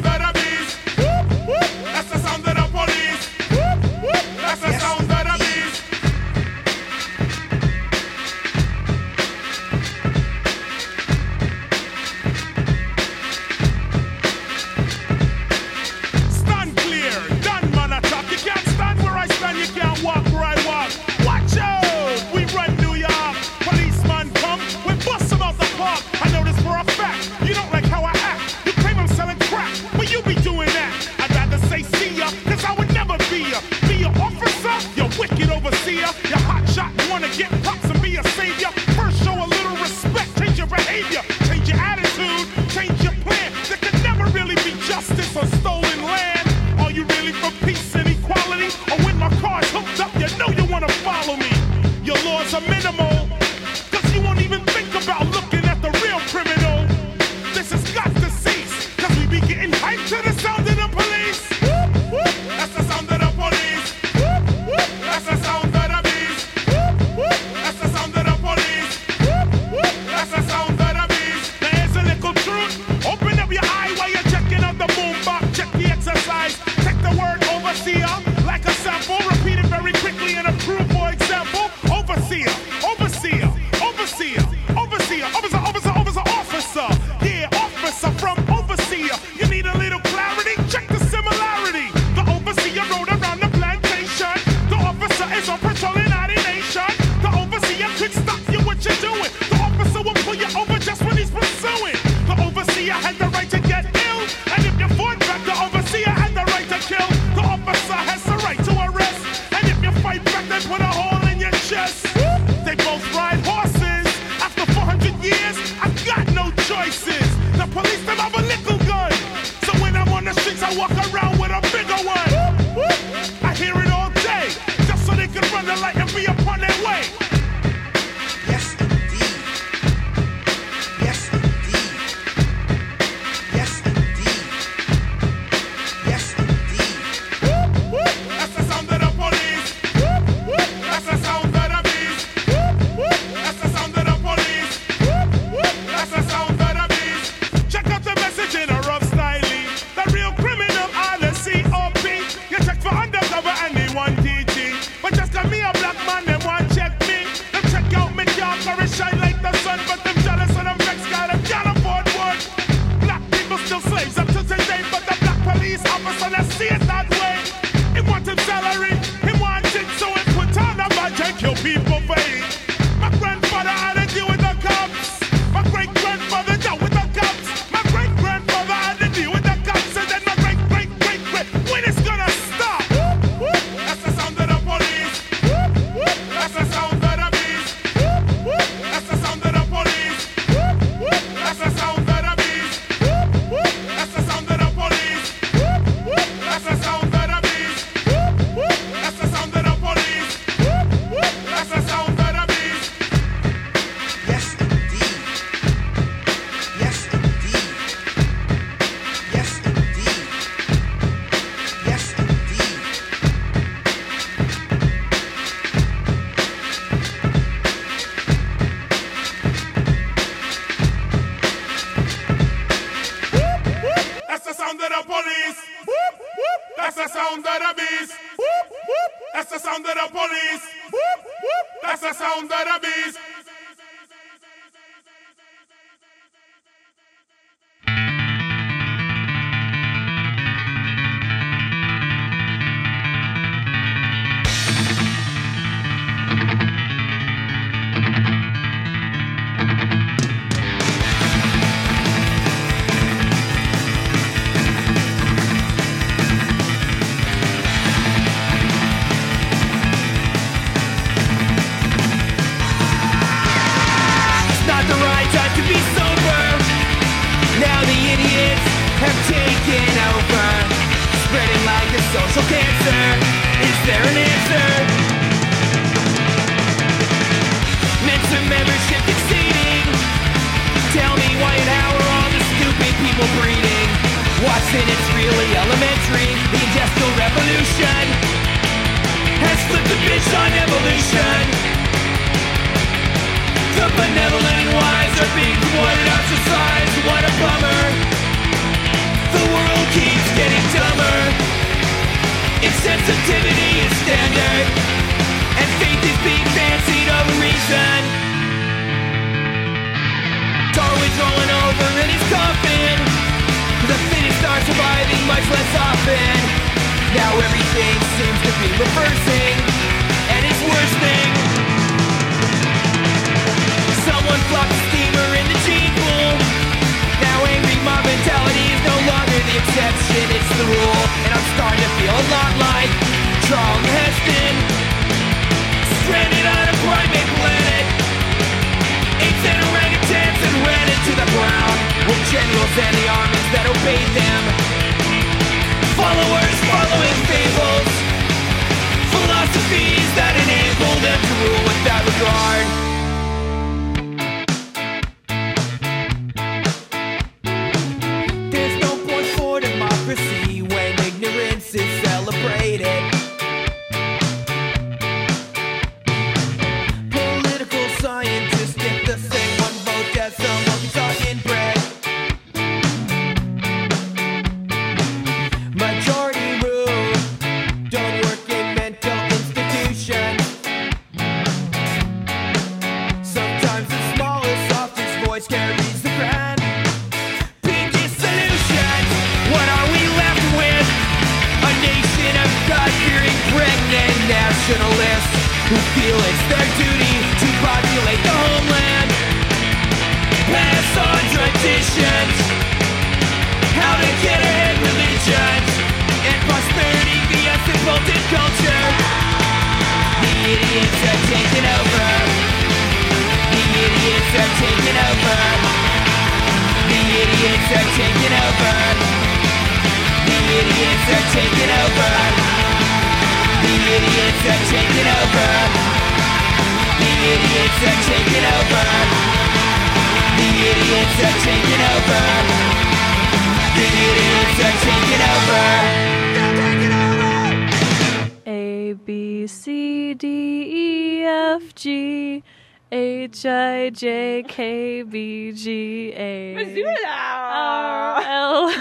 R 446.86 448.22
L 448.22 448.72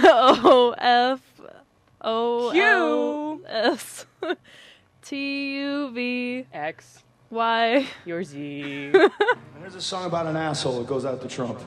O 0.45 0.75
F 0.79 1.21
O 2.01 2.51
Q 2.53 3.45
S 3.47 4.07
T 5.03 5.57
U 5.59 5.91
V 5.91 6.47
X 6.53 7.03
Y 7.31 7.87
Your 8.05 8.23
Z. 8.25 8.91
there's 9.61 9.75
a 9.75 9.81
song 9.81 10.07
about 10.07 10.27
an 10.27 10.37
asshole 10.37 10.79
that 10.79 10.87
goes 10.87 11.05
out 11.05 11.21
to 11.23 11.29
Trump. 11.29 11.61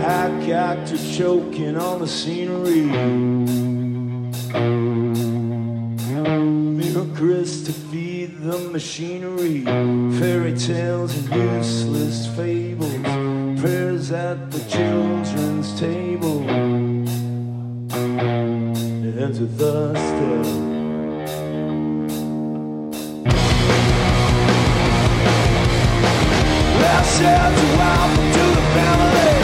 Hack 0.00 0.48
actor 0.48 0.96
choking 0.96 1.76
on 1.76 2.00
the 2.00 2.08
scenery. 2.08 2.88
Ludicrous 7.20 7.64
to 7.64 7.72
feed 7.72 8.38
the 8.42 8.58
machinery, 8.70 9.64
fairy 10.20 10.56
tales 10.56 11.16
and 11.16 11.28
useless 11.34 12.28
fables, 12.36 12.94
prayers 13.60 14.12
at 14.12 14.52
the 14.52 14.60
children's 14.70 15.76
table. 15.80 16.48
and 16.48 17.08
ends 19.18 19.40
with. 19.40 19.60
Last 26.80 27.20
year's 27.20 27.34
a 27.34 27.36
welcome 27.76 28.32
to 28.32 28.44
the 28.54 28.62
family. 28.74 29.37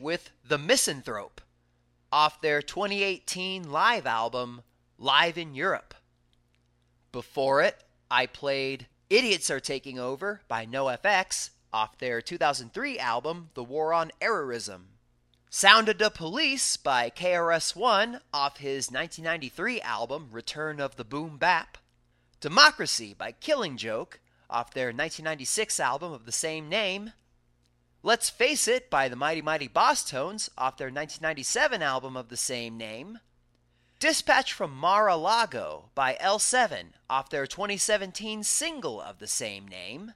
With 0.00 0.30
The 0.44 0.58
Misanthrope 0.58 1.40
off 2.10 2.40
their 2.40 2.60
2018 2.60 3.70
live 3.70 4.04
album, 4.04 4.62
Live 4.98 5.38
in 5.38 5.54
Europe. 5.54 5.94
Before 7.12 7.62
it, 7.62 7.84
I 8.10 8.26
played 8.26 8.88
Idiots 9.08 9.48
Are 9.48 9.60
Taking 9.60 9.96
Over 9.96 10.40
by 10.48 10.66
NoFX 10.66 11.50
off 11.72 11.98
their 11.98 12.20
2003 12.20 12.98
album, 12.98 13.50
The 13.54 13.62
War 13.62 13.94
on 13.94 14.10
Errorism. 14.20 14.86
Sound 15.50 15.88
of 15.88 15.98
da 15.98 16.08
Police 16.08 16.76
by 16.76 17.08
KRS-One 17.08 18.22
off 18.34 18.56
his 18.56 18.90
1993 18.90 19.80
album, 19.82 20.30
Return 20.32 20.80
of 20.80 20.96
the 20.96 21.04
Boom 21.04 21.36
Bap. 21.38 21.78
Democracy 22.40 23.14
by 23.16 23.30
Killing 23.30 23.76
Joke 23.76 24.18
off 24.50 24.74
their 24.74 24.86
1996 24.86 25.78
album 25.78 26.12
of 26.12 26.26
the 26.26 26.32
same 26.32 26.68
name. 26.68 27.12
Let's 28.02 28.30
Face 28.30 28.66
It 28.66 28.88
by 28.88 29.10
the 29.10 29.16
Mighty 29.16 29.42
Mighty 29.42 29.68
Bosstones 29.68 30.48
off 30.56 30.78
their 30.78 30.86
1997 30.86 31.82
album 31.82 32.16
of 32.16 32.30
the 32.30 32.36
same 32.36 32.78
name. 32.78 33.18
Dispatch 33.98 34.54
from 34.54 34.74
Mar-a-Lago 34.74 35.90
by 35.94 36.14
L7 36.14 36.92
off 37.10 37.28
their 37.28 37.46
2017 37.46 38.42
single 38.42 39.02
of 39.02 39.18
the 39.18 39.26
same 39.26 39.68
name. 39.68 40.14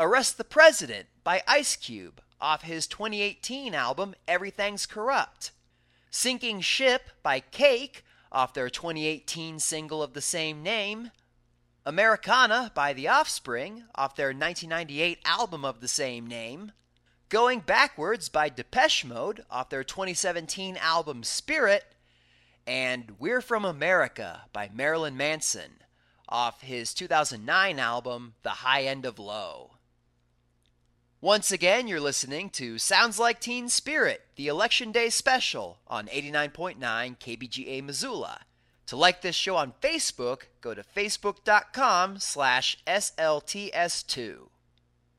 Arrest 0.00 0.38
the 0.38 0.44
President 0.44 1.08
by 1.22 1.42
Ice 1.46 1.76
Cube 1.76 2.22
off 2.40 2.62
his 2.62 2.86
2018 2.86 3.74
album 3.74 4.14
Everything's 4.26 4.86
Corrupt. 4.86 5.50
Sinking 6.10 6.62
Ship 6.62 7.10
by 7.22 7.40
Cake 7.40 8.02
off 8.32 8.54
their 8.54 8.70
2018 8.70 9.58
single 9.58 10.02
of 10.02 10.14
the 10.14 10.22
same 10.22 10.62
name. 10.62 11.10
Americana 11.84 12.72
by 12.74 12.94
The 12.94 13.08
Offspring 13.08 13.84
off 13.94 14.16
their 14.16 14.28
1998 14.28 15.18
album 15.26 15.66
of 15.66 15.82
the 15.82 15.88
same 15.88 16.26
name. 16.26 16.72
Going 17.34 17.58
Backwards 17.58 18.28
by 18.28 18.48
Depeche 18.48 19.04
Mode 19.04 19.44
off 19.50 19.68
their 19.68 19.82
2017 19.82 20.76
album 20.76 21.24
Spirit, 21.24 21.82
and 22.64 23.16
We're 23.18 23.40
From 23.40 23.64
America 23.64 24.42
by 24.52 24.70
Marilyn 24.72 25.16
Manson 25.16 25.82
off 26.28 26.60
his 26.60 26.94
2009 26.94 27.80
album 27.80 28.34
The 28.44 28.50
High 28.50 28.84
End 28.84 29.04
of 29.04 29.18
Low. 29.18 29.72
Once 31.20 31.50
again, 31.50 31.88
you're 31.88 31.98
listening 31.98 32.50
to 32.50 32.78
Sounds 32.78 33.18
Like 33.18 33.40
Teen 33.40 33.68
Spirit, 33.68 34.26
the 34.36 34.46
Election 34.46 34.92
Day 34.92 35.10
special 35.10 35.78
on 35.88 36.06
89.9 36.06 36.78
KBGA 36.78 37.82
Missoula. 37.82 38.42
To 38.86 38.96
like 38.96 39.22
this 39.22 39.34
show 39.34 39.56
on 39.56 39.72
Facebook, 39.82 40.42
go 40.60 40.72
to 40.72 40.84
facebook.com 40.84 42.20
slash 42.20 42.78
SLTS2. 42.86 44.36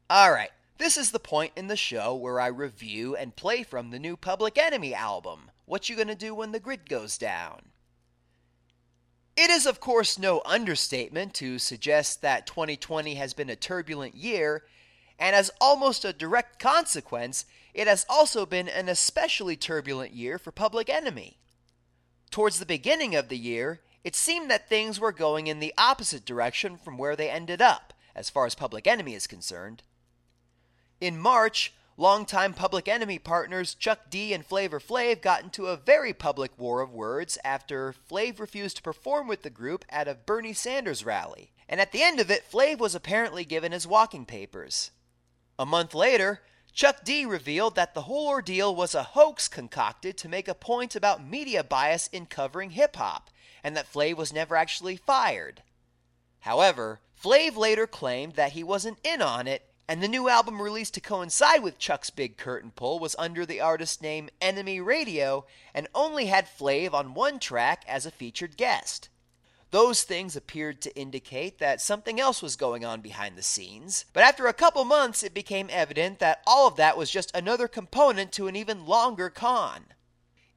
Alright, 0.10 0.52
this 0.78 0.98
is 0.98 1.12
the 1.12 1.20
point 1.20 1.54
in 1.56 1.68
the 1.68 1.78
show 1.78 2.14
where 2.14 2.40
I 2.40 2.48
review 2.48 3.16
and 3.16 3.36
play 3.36 3.64
from 3.64 3.90
the 3.90 4.00
new 4.00 4.18
Public 4.18 4.58
Enemy 4.58 4.94
album, 4.94 5.52
What 5.66 5.90
You 5.90 5.96
Gonna 5.96 6.16
Do 6.16 6.36
When 6.36 6.52
the 6.52 6.60
Grid 6.60 6.90
Goes 6.90 7.18
Down. 7.18 7.72
It 9.38 9.50
is, 9.50 9.66
of 9.66 9.80
course, 9.80 10.18
no 10.18 10.42
understatement 10.46 11.34
to 11.36 11.60
suggest 11.60 12.22
that 12.22 12.48
2020 12.48 13.16
has 13.16 13.34
been 13.34 13.50
a 13.50 13.56
turbulent 13.56 14.16
year, 14.16 14.64
and 15.20 15.36
as 15.36 15.52
almost 15.60 16.06
a 16.06 16.14
direct 16.14 16.60
consequence, 16.60 17.46
it 17.74 17.88
has 17.88 18.06
also 18.10 18.46
been 18.46 18.70
an 18.70 18.88
especially 18.88 19.58
turbulent 19.58 20.14
year 20.14 20.38
for 20.38 20.52
Public 20.52 20.90
Enemy. 20.90 21.38
Towards 22.32 22.60
the 22.60 22.66
beginning 22.66 23.16
of 23.16 23.30
the 23.30 23.38
year, 23.38 23.82
it 24.04 24.16
seemed 24.16 24.50
that 24.52 24.70
things 24.70 25.00
were 25.00 25.12
going 25.12 25.48
in 25.48 25.60
the 25.60 25.74
opposite 25.78 26.26
direction 26.26 26.78
from 26.78 26.98
where 26.98 27.16
they 27.16 27.30
ended 27.30 27.62
up, 27.62 27.94
as 28.16 28.30
far 28.30 28.46
as 28.46 28.56
Public 28.56 28.88
Enemy 28.88 29.16
is 29.16 29.28
concerned. 29.28 29.84
In 31.02 31.20
March, 31.20 31.74
longtime 31.98 32.54
Public 32.54 32.88
Enemy 32.88 33.20
partners 33.20 33.76
Chuck 33.76 34.10
D 34.10 34.34
and 34.34 34.46
Flavor 34.46 34.80
Flav 34.80 35.22
got 35.22 35.44
into 35.44 35.68
a 35.68 35.76
very 35.76 36.14
public 36.14 36.58
war 36.58 36.80
of 36.80 36.94
words 36.94 37.38
after 37.44 37.94
Flav 38.10 38.40
refused 38.40 38.78
to 38.78 38.84
perform 38.84 39.28
with 39.28 39.42
the 39.42 39.50
group 39.50 39.84
at 39.90 40.08
a 40.08 40.16
Bernie 40.16 40.54
Sanders 40.54 41.04
rally, 41.04 41.52
and 41.68 41.82
at 41.82 41.92
the 41.92 42.02
end 42.02 42.22
of 42.22 42.32
it, 42.32 42.50
Flav 42.50 42.78
was 42.78 42.96
apparently 42.96 43.44
given 43.44 43.74
his 43.74 43.86
walking 43.86 44.26
papers. 44.26 44.92
A 45.60 45.66
month 45.66 45.94
later, 45.94 46.42
Chuck 46.72 47.04
D 47.04 47.26
revealed 47.26 47.76
that 47.76 47.94
the 47.94 48.04
whole 48.04 48.30
ordeal 48.30 48.74
was 48.74 48.96
a 48.96 49.04
hoax 49.04 49.50
concocted 49.50 50.18
to 50.18 50.30
make 50.30 50.48
a 50.48 50.56
point 50.56 50.96
about 50.96 51.26
media 51.26 51.62
bias 51.62 52.08
in 52.08 52.26
covering 52.26 52.70
hip 52.70 52.96
hop, 52.96 53.30
and 53.66 53.76
that 53.76 53.92
Flav 53.92 54.16
was 54.16 54.32
never 54.32 54.56
actually 54.56 54.96
fired. 54.96 55.62
However, 56.40 57.02
Flav 57.22 57.58
later 57.58 57.86
claimed 57.86 58.36
that 58.36 58.54
he 58.54 58.64
wasn't 58.64 59.00
in 59.04 59.22
on 59.22 59.46
it, 59.46 59.70
and 59.88 60.02
the 60.02 60.08
new 60.08 60.30
album 60.30 60.62
released 60.62 60.94
to 60.96 61.02
coincide 61.02 61.62
with 61.62 61.78
Chuck's 61.78 62.10
big 62.10 62.38
curtain 62.38 62.72
pull 62.76 63.00
was 63.00 63.16
under 63.20 63.46
the 63.46 63.62
artist 63.62 64.02
name 64.02 64.30
Enemy 64.42 64.82
Radio 64.82 65.46
and 65.74 65.88
only 65.94 66.26
had 66.26 66.48
Flav 66.48 66.94
on 66.94 67.14
one 67.14 67.40
track 67.40 67.84
as 67.88 68.06
a 68.06 68.12
featured 68.12 68.58
guest. 68.58 69.10
Those 69.72 70.04
things 70.04 70.36
appeared 70.36 70.82
to 70.82 70.96
indicate 70.98 71.60
that 71.60 71.82
something 71.82 72.20
else 72.20 72.42
was 72.42 72.56
going 72.56 72.86
on 72.86 73.02
behind 73.02 73.36
the 73.36 73.44
scenes, 73.44 74.06
but 74.14 74.24
after 74.24 74.48
a 74.48 74.54
couple 74.54 74.86
months 74.86 75.22
it 75.22 75.34
became 75.34 75.68
evident 75.70 76.20
that 76.20 76.42
all 76.48 76.68
of 76.68 76.78
that 76.78 76.98
was 76.98 77.12
just 77.12 77.36
another 77.36 77.68
component 77.68 78.32
to 78.34 78.48
an 78.48 78.56
even 78.56 78.86
longer 78.86 79.30
con. 79.30 79.88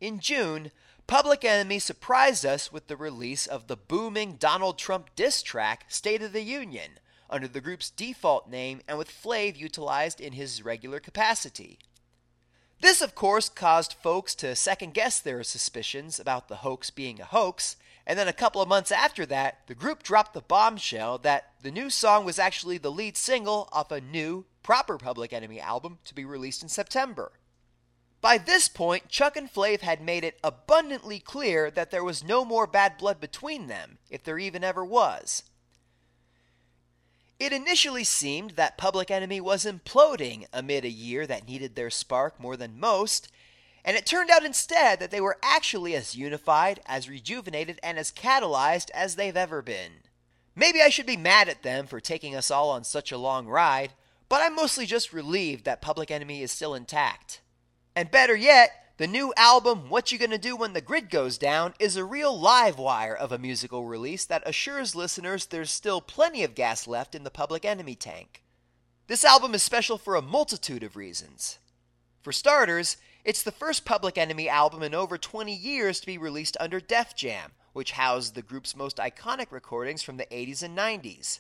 In 0.01 0.21
June, 0.21 0.71
Public 1.09 1.45
Enemy 1.45 1.79
surprised 1.81 2.47
us 2.47 2.71
with 2.71 2.87
the 2.87 2.97
release 2.97 3.47
of 3.47 3.67
the 3.67 3.77
booming 3.77 4.37
Donald 4.37 4.79
Trump 4.79 5.11
diss 5.17 5.43
track 5.43 5.87
State 5.89 6.23
of 6.23 6.33
the 6.33 6.43
Union, 6.43 7.01
under 7.31 7.49
the 7.49 7.61
group's 7.61 7.91
default 7.91 8.49
name 8.49 8.81
and 8.89 8.99
with 8.99 9.11
Flav 9.11 9.57
utilized 9.57 10.21
in 10.21 10.33
his 10.33 10.63
regular 10.65 11.01
capacity. 11.01 11.79
This, 12.81 13.01
of 13.01 13.15
course, 13.15 13.49
caused 13.49 13.93
folks 13.93 14.35
to 14.37 14.55
second 14.55 14.95
guess 14.95 15.19
their 15.19 15.43
suspicions 15.43 16.21
about 16.21 16.49
the 16.49 16.57
hoax 16.57 16.91
being 16.91 17.21
a 17.21 17.25
hoax, 17.25 17.77
and 18.07 18.19
then 18.19 18.29
a 18.29 18.33
couple 18.33 18.63
of 18.63 18.69
months 18.69 18.93
after 18.93 19.27
that, 19.27 19.59
the 19.67 19.75
group 19.75 20.03
dropped 20.03 20.33
the 20.33 20.41
bombshell 20.41 21.19
that 21.19 21.53
the 21.63 21.73
new 21.73 21.91
song 21.91 22.25
was 22.25 22.39
actually 22.39 22.79
the 22.79 22.91
lead 22.91 23.17
single 23.17 23.69
off 23.73 23.91
a 23.91 24.01
new, 24.01 24.47
proper 24.63 24.97
Public 24.97 25.33
Enemy 25.33 25.61
album 25.61 25.99
to 26.05 26.15
be 26.15 26.25
released 26.25 26.63
in 26.63 26.69
September. 26.69 27.33
By 28.21 28.39
this 28.39 28.69
point, 28.69 29.09
Chuck 29.09 29.37
and 29.37 29.53
Flav 29.53 29.81
had 29.81 30.01
made 30.01 30.25
it 30.25 30.39
abundantly 30.43 31.21
clear 31.21 31.71
that 31.71 31.91
there 31.91 32.05
was 32.05 32.25
no 32.25 32.45
more 32.45 32.67
bad 32.67 32.97
blood 32.97 33.21
between 33.21 33.67
them, 33.67 33.99
if 34.09 34.25
there 34.25 34.39
even 34.39 34.65
ever 34.65 34.85
was. 34.85 35.43
It 37.39 37.53
initially 37.53 38.03
seemed 38.03 38.53
that 38.53 38.77
Public 38.77 39.11
Enemy 39.11 39.41
was 39.41 39.65
imploding 39.65 40.47
amid 40.53 40.85
a 40.85 40.91
year 40.91 41.27
that 41.27 41.47
needed 41.47 41.77
their 41.77 41.91
spark 41.91 42.41
more 42.41 42.57
than 42.57 42.81
most, 42.81 43.29
and 43.85 43.97
it 43.97 44.07
turned 44.07 44.29
out 44.29 44.45
instead 44.45 44.99
that 44.99 45.13
they 45.13 45.21
were 45.21 45.39
actually 45.41 45.95
as 45.95 46.17
unified, 46.17 46.81
as 46.85 47.09
rejuvenated, 47.09 47.79
and 47.81 47.97
as 47.97 48.11
catalyzed 48.11 48.91
as 48.91 49.15
they've 49.15 49.37
ever 49.37 49.63
been. 49.63 49.93
Maybe 50.57 50.83
I 50.83 50.89
should 50.89 51.07
be 51.07 51.17
mad 51.17 51.49
at 51.49 51.63
them 51.63 51.87
for 51.87 52.01
taking 52.01 52.35
us 52.35 52.51
all 52.51 52.71
on 52.71 52.83
such 52.83 53.13
a 53.13 53.19
long 53.19 53.47
ride, 53.47 53.93
but 54.29 54.43
I'm 54.43 54.57
mostly 54.57 54.85
just 54.85 55.13
relieved 55.13 55.65
that 55.65 55.81
Public 55.81 56.11
Enemy 56.11 56.43
is 56.43 56.51
still 56.51 56.75
intact. 56.75 57.41
And 57.95 58.11
better 58.11 58.35
yet, 58.35 58.88
the 58.99 59.07
new 59.07 59.33
album, 59.37 59.89
What 59.89 60.11
You 60.11 60.19
Gonna 60.19 60.39
Do 60.39 60.57
When 60.57 60.73
the 60.73 60.81
Grid 60.81 61.09
Goes 61.09 61.39
Down, 61.39 61.73
is 61.79 61.97
a 61.97 62.05
real 62.05 62.37
live 62.37 62.79
wire 62.79 63.15
of 63.15 63.31
a 63.31 63.39
musical 63.39 63.85
release 63.85 64.25
that 64.25 64.43
assures 64.45 64.97
listeners 64.97 65.47
there's 65.47 65.71
still 65.71 66.01
plenty 66.01 66.43
of 66.43 66.57
gas 66.57 66.89
left 66.89 67.15
in 67.15 67.23
the 67.23 67.31
Public 67.31 67.65
Enemy 67.65 67.95
tank. 67.95 68.43
This 69.07 69.25
album 69.25 69.55
is 69.55 69.63
special 69.63 69.99
for 69.99 70.17
a 70.17 70.21
multitude 70.21 70.83
of 70.83 70.97
reasons. 70.97 71.61
For 72.23 72.33
starters, 72.33 72.97
it's 73.25 73.45
the 73.45 73.53
first 73.53 73.85
Public 73.85 74.19
Enemy 74.19 74.49
album 74.49 74.83
in 74.83 74.95
over 74.95 75.17
20 75.17 75.55
years 75.55 76.01
to 76.01 76.07
be 76.07 76.19
released 76.19 76.57
under 76.59 76.81
Def 76.81 77.15
Jam, 77.15 77.53
which 77.73 77.93
housed 77.93 78.35
the 78.35 78.43
group's 78.43 78.75
most 78.75 78.97
iconic 78.97 79.53
recordings 79.53 80.03
from 80.03 80.17
the 80.17 80.27
80s 80.27 80.65
and 80.65 80.77
90s. 80.77 81.39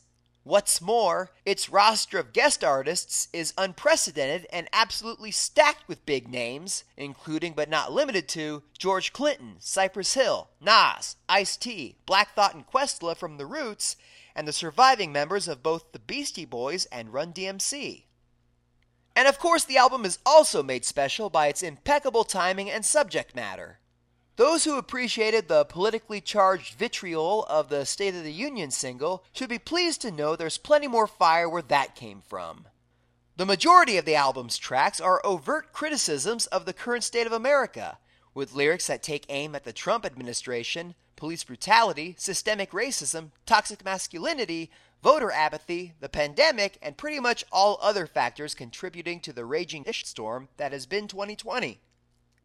What's 0.49 0.81
more, 0.81 1.31
its 1.45 1.69
roster 1.69 2.19
of 2.19 2.33
guest 2.33 2.65
artists 2.65 3.29
is 3.35 3.53
unprecedented 3.59 4.47
and 4.51 4.67
absolutely 4.73 5.31
stacked 5.31 5.87
with 5.87 6.07
big 6.07 6.27
names, 6.27 6.85
including 6.97 7.53
but 7.53 7.69
not 7.69 7.93
limited 7.93 8.29
to 8.29 8.63
George 8.79 9.13
Clinton, 9.13 9.57
Cypress 9.59 10.15
Hill, 10.15 10.49
Nas, 10.59 11.17
Ice 11.29 11.59
T, 11.59 11.97
Black 12.07 12.35
Thought 12.35 12.55
and 12.55 12.67
Questlove 12.67 13.19
from 13.19 13.37
The 13.37 13.45
Roots, 13.45 13.97
and 14.35 14.49
the 14.49 14.55
surviving 14.55 15.13
members 15.13 15.49
of 15.49 15.63
both 15.63 15.93
the 15.93 15.99
Beastie 15.99 16.47
Boys 16.47 16.87
and 16.87 17.13
Run 17.13 17.35
DMC. 17.35 18.05
And 19.15 19.29
of 19.29 19.39
course, 19.39 19.67
the 19.67 19.77
album 19.77 20.07
is 20.07 20.19
also 20.25 20.63
made 20.63 20.87
special 20.87 21.29
by 21.29 21.49
its 21.49 21.63
impeccable 21.63 22.25
timing 22.25 22.71
and 22.71 22.87
subject 22.87 23.37
matter. 23.37 23.81
Those 24.39 24.62
who 24.62 24.78
appreciated 24.78 25.49
the 25.49 25.64
politically 25.64 26.20
charged 26.20 26.74
vitriol 26.74 27.45
of 27.47 27.70
the 27.70 27.84
State 27.84 28.14
of 28.14 28.22
the 28.22 28.32
Union 28.32 28.70
single 28.70 29.24
should 29.32 29.49
be 29.49 29.59
pleased 29.59 30.01
to 30.03 30.12
know 30.12 30.36
there's 30.36 30.59
plenty 30.59 30.86
more 30.86 31.09
fire 31.09 31.49
where 31.49 31.62
that 31.62 31.97
came 31.97 32.22
from. 32.22 32.68
The 33.36 33.45
majority 33.45 33.97
of 33.97 34.05
the 34.05 34.14
album's 34.14 34.57
tracks 34.57 35.01
are 35.01 35.20
overt 35.26 35.72
criticisms 35.72 36.47
of 36.47 36.66
the 36.66 36.72
current 36.72 37.03
state 37.03 37.26
of 37.26 37.32
America, 37.32 37.99
with 38.32 38.55
lyrics 38.55 38.86
that 38.86 39.03
take 39.03 39.26
aim 39.28 39.57
at 39.57 39.64
the 39.64 39.72
Trump 39.72 40.07
administration, 40.07 40.95
police 41.16 41.43
brutality, 41.43 42.14
systemic 42.16 42.70
racism, 42.70 43.32
toxic 43.45 43.84
masculinity, 43.84 44.70
voter 45.03 45.32
apathy, 45.32 45.95
the 45.99 46.09
pandemic, 46.09 46.78
and 46.80 46.97
pretty 46.97 47.18
much 47.18 47.45
all 47.51 47.76
other 47.82 48.07
factors 48.07 48.55
contributing 48.55 49.18
to 49.18 49.32
the 49.32 49.45
raging 49.45 49.84
storm 49.93 50.49
that 50.59 50.70
has 50.70 50.86
been 50.86 51.09
2020. 51.09 51.80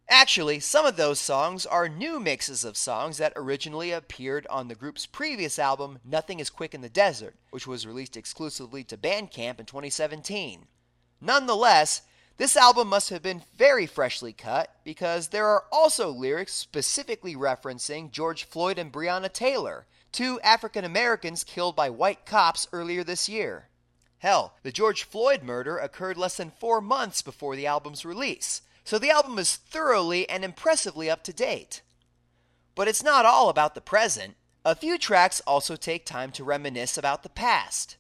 Actually, 0.10 0.60
some 0.60 0.86
of 0.86 0.98
those 0.98 1.20
songs 1.20 1.66
are 1.66 1.88
new 1.88 2.20
mixes 2.20 2.64
of 2.66 2.76
songs 2.76 3.18
that 3.18 3.34
originally 3.36 3.92
appeared 3.92 4.46
on 4.48 4.68
the 4.68 4.76
group's 4.76 5.06
previous 5.06 5.58
album, 5.58 6.00
Nothing 6.04 6.40
is 6.40 6.50
Quick 6.50 6.74
in 6.74 6.82
the 6.82 6.90
Desert, 6.90 7.36
which 7.52 7.66
was 7.66 7.88
released 7.88 8.18
exclusively 8.18 8.84
to 8.84 8.98
Bandcamp 8.98 9.60
in 9.60 9.66
2017. 9.66 10.68
Nonetheless, 11.22 12.02
this 12.38 12.58
album 12.58 12.90
must 12.90 13.10
have 13.10 13.22
been 13.22 13.44
very 13.56 13.86
freshly 13.86 14.34
cut 14.34 14.76
because 14.84 15.30
there 15.30 15.48
are 15.48 15.66
also 15.72 16.10
lyrics 16.10 16.54
specifically 16.54 17.36
referencing 17.36 18.12
George 18.12 18.44
Floyd 18.44 18.78
and 18.78 18.92
Breonna 18.92 19.32
Taylor, 19.32 19.86
two 20.12 20.40
African 20.42 20.84
Americans 20.84 21.44
killed 21.44 21.76
by 21.76 21.90
white 21.90 22.26
cops 22.26 22.68
earlier 22.74 23.04
this 23.04 23.30
year. 23.30 23.70
Hell, 24.18 24.56
the 24.64 24.72
George 24.72 25.04
Floyd 25.04 25.44
murder 25.44 25.78
occurred 25.78 26.18
less 26.18 26.38
than 26.38 26.50
four 26.50 26.82
months 26.82 27.22
before 27.22 27.56
the 27.56 27.68
album's 27.68 28.04
release, 28.04 28.62
so 28.84 29.00
the 29.00 29.12
album 29.12 29.40
is 29.40 29.56
thoroughly 29.56 30.28
and 30.30 30.44
impressively 30.44 31.10
up 31.10 31.24
to 31.24 31.34
date. 31.34 31.82
But 32.76 32.88
it's 32.88 33.04
not 33.04 33.26
all 33.26 33.50
about 33.50 33.76
the 33.76 33.82
present. 33.82 34.36
A 34.66 34.76
few 34.76 34.98
tracks 34.98 35.42
also 35.46 35.76
take 35.76 36.06
time 36.06 36.32
to 36.32 36.44
reminisce 36.44 36.98
about 36.98 37.24
the 37.24 37.30
past. 37.30 37.98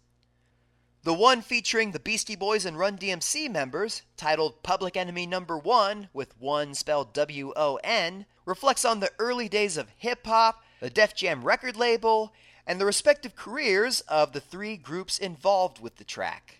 The 1.03 1.13
one 1.13 1.41
featuring 1.41 1.91
the 1.91 1.99
Beastie 1.99 2.37
Boys 2.37 2.65
and 2.65 2.79
Run 2.79 2.97
DMC 2.97 3.51
members, 3.51 4.03
titled 4.15 4.63
Public 4.63 4.95
Enemy 4.95 5.27
Number 5.27 5.57
1, 5.57 6.07
with 6.13 6.39
one 6.39 6.73
spelled 6.73 7.13
W 7.13 7.51
O 7.57 7.77
N, 7.83 8.25
reflects 8.45 8.85
on 8.85 9.01
the 9.01 9.11
early 9.19 9.49
days 9.49 9.75
of 9.75 9.89
hip 9.97 10.25
hop, 10.25 10.63
the 10.79 10.89
Def 10.89 11.13
Jam 11.13 11.43
record 11.43 11.75
label, 11.75 12.33
and 12.65 12.79
the 12.79 12.85
respective 12.85 13.35
careers 13.35 13.99
of 14.01 14.31
the 14.31 14.39
three 14.39 14.77
groups 14.77 15.19
involved 15.19 15.81
with 15.81 15.97
the 15.97 16.05
track. 16.05 16.59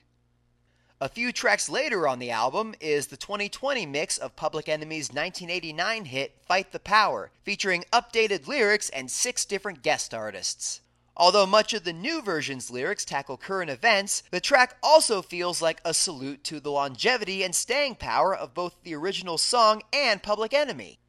A 1.01 1.09
few 1.09 1.31
tracks 1.31 1.67
later 1.67 2.07
on 2.07 2.19
the 2.19 2.31
album 2.31 2.75
is 2.79 3.07
the 3.07 3.17
2020 3.17 3.85
mix 3.85 4.17
of 4.17 4.35
Public 4.35 4.69
Enemy's 4.69 5.09
1989 5.09 6.05
hit 6.05 6.37
Fight 6.47 6.71
the 6.71 6.79
Power, 6.79 7.31
featuring 7.43 7.83
updated 7.91 8.47
lyrics 8.47 8.89
and 8.89 9.11
six 9.11 9.43
different 9.43 9.81
guest 9.81 10.13
artists. 10.13 10.81
Although 11.15 11.45
much 11.45 11.73
of 11.73 11.83
the 11.83 11.93
new 11.93 12.21
version's 12.21 12.71
lyrics 12.71 13.05
tackle 13.05 13.37
current 13.37 13.69
events, 13.69 14.23
the 14.31 14.39
track 14.39 14.77
also 14.81 15.21
feels 15.21 15.61
like 15.61 15.81
a 15.85 15.93
salute 15.93 16.43
to 16.45 16.59
the 16.59 16.71
longevity 16.71 17.43
and 17.43 17.53
staying 17.53 17.95
power 17.95 18.35
of 18.35 18.53
both 18.53 18.75
the 18.83 18.95
original 18.95 19.37
song 19.37 19.83
and 19.91 20.23
Public 20.23 20.53
Enemy. 20.53 20.99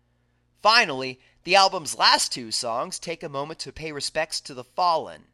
Finally, 0.61 1.21
the 1.45 1.57
album's 1.57 1.97
last 1.97 2.33
two 2.33 2.51
songs 2.51 2.99
take 2.99 3.23
a 3.23 3.29
moment 3.29 3.59
to 3.61 3.73
pay 3.73 3.93
respects 3.93 4.41
to 4.41 4.55
the 4.55 4.65
fallen. 4.65 5.25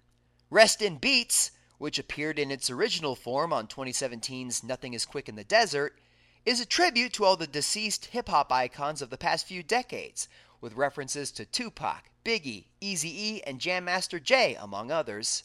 Rest 0.50 0.82
in 0.82 0.98
Beats, 0.98 1.52
which 1.80 1.98
appeared 1.98 2.38
in 2.38 2.50
its 2.50 2.68
original 2.68 3.16
form 3.16 3.54
on 3.54 3.66
2017's 3.66 4.62
Nothing 4.62 4.92
is 4.92 5.06
Quick 5.06 5.30
in 5.30 5.34
the 5.34 5.44
Desert, 5.44 5.98
is 6.44 6.60
a 6.60 6.66
tribute 6.66 7.14
to 7.14 7.24
all 7.24 7.36
the 7.36 7.46
deceased 7.46 8.04
hip 8.04 8.28
hop 8.28 8.52
icons 8.52 9.00
of 9.00 9.08
the 9.08 9.16
past 9.16 9.46
few 9.46 9.62
decades, 9.62 10.28
with 10.60 10.74
references 10.74 11.30
to 11.32 11.46
Tupac, 11.46 12.10
Biggie, 12.22 12.66
Eazy-E, 12.82 13.40
and 13.46 13.58
Jam 13.58 13.86
Master 13.86 14.20
Jay, 14.20 14.58
among 14.60 14.90
others. 14.90 15.44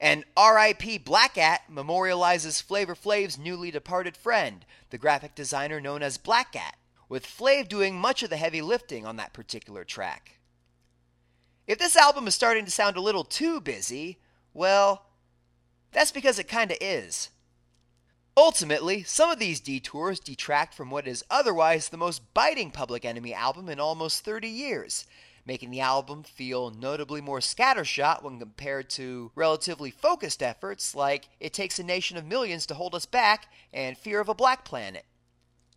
And 0.00 0.24
R.I.P. 0.38 1.00
Blackat 1.00 1.58
memorializes 1.70 2.62
Flavor 2.62 2.94
Flav's 2.94 3.36
newly 3.36 3.70
departed 3.70 4.16
friend, 4.16 4.64
the 4.88 4.96
graphic 4.96 5.34
designer 5.34 5.82
known 5.82 6.02
as 6.02 6.16
Blackat, 6.16 6.76
with 7.10 7.26
Flav 7.26 7.68
doing 7.68 7.94
much 7.94 8.22
of 8.22 8.30
the 8.30 8.38
heavy 8.38 8.62
lifting 8.62 9.04
on 9.04 9.16
that 9.16 9.34
particular 9.34 9.84
track. 9.84 10.38
If 11.66 11.78
this 11.78 11.94
album 11.94 12.26
is 12.26 12.34
starting 12.34 12.64
to 12.64 12.70
sound 12.70 12.96
a 12.96 13.02
little 13.02 13.24
too 13.24 13.60
busy, 13.60 14.16
well, 14.54 15.04
that's 15.94 16.12
because 16.12 16.38
it 16.38 16.48
kinda 16.48 16.76
is. 16.84 17.30
Ultimately, 18.36 19.04
some 19.04 19.30
of 19.30 19.38
these 19.38 19.60
detours 19.60 20.18
detract 20.18 20.74
from 20.74 20.90
what 20.90 21.06
is 21.06 21.24
otherwise 21.30 21.88
the 21.88 21.96
most 21.96 22.34
biting 22.34 22.72
Public 22.72 23.04
Enemy 23.04 23.32
album 23.32 23.68
in 23.68 23.78
almost 23.78 24.24
30 24.24 24.48
years, 24.48 25.06
making 25.46 25.70
the 25.70 25.80
album 25.80 26.24
feel 26.24 26.70
notably 26.70 27.20
more 27.20 27.38
scattershot 27.38 28.24
when 28.24 28.40
compared 28.40 28.90
to 28.90 29.30
relatively 29.36 29.90
focused 29.90 30.42
efforts 30.42 30.96
like 30.96 31.28
It 31.38 31.52
Takes 31.52 31.78
a 31.78 31.84
Nation 31.84 32.16
of 32.16 32.26
Millions 32.26 32.66
to 32.66 32.74
Hold 32.74 32.96
Us 32.96 33.06
Back 33.06 33.52
and 33.72 33.96
Fear 33.96 34.18
of 34.18 34.28
a 34.28 34.34
Black 34.34 34.64
Planet. 34.64 35.04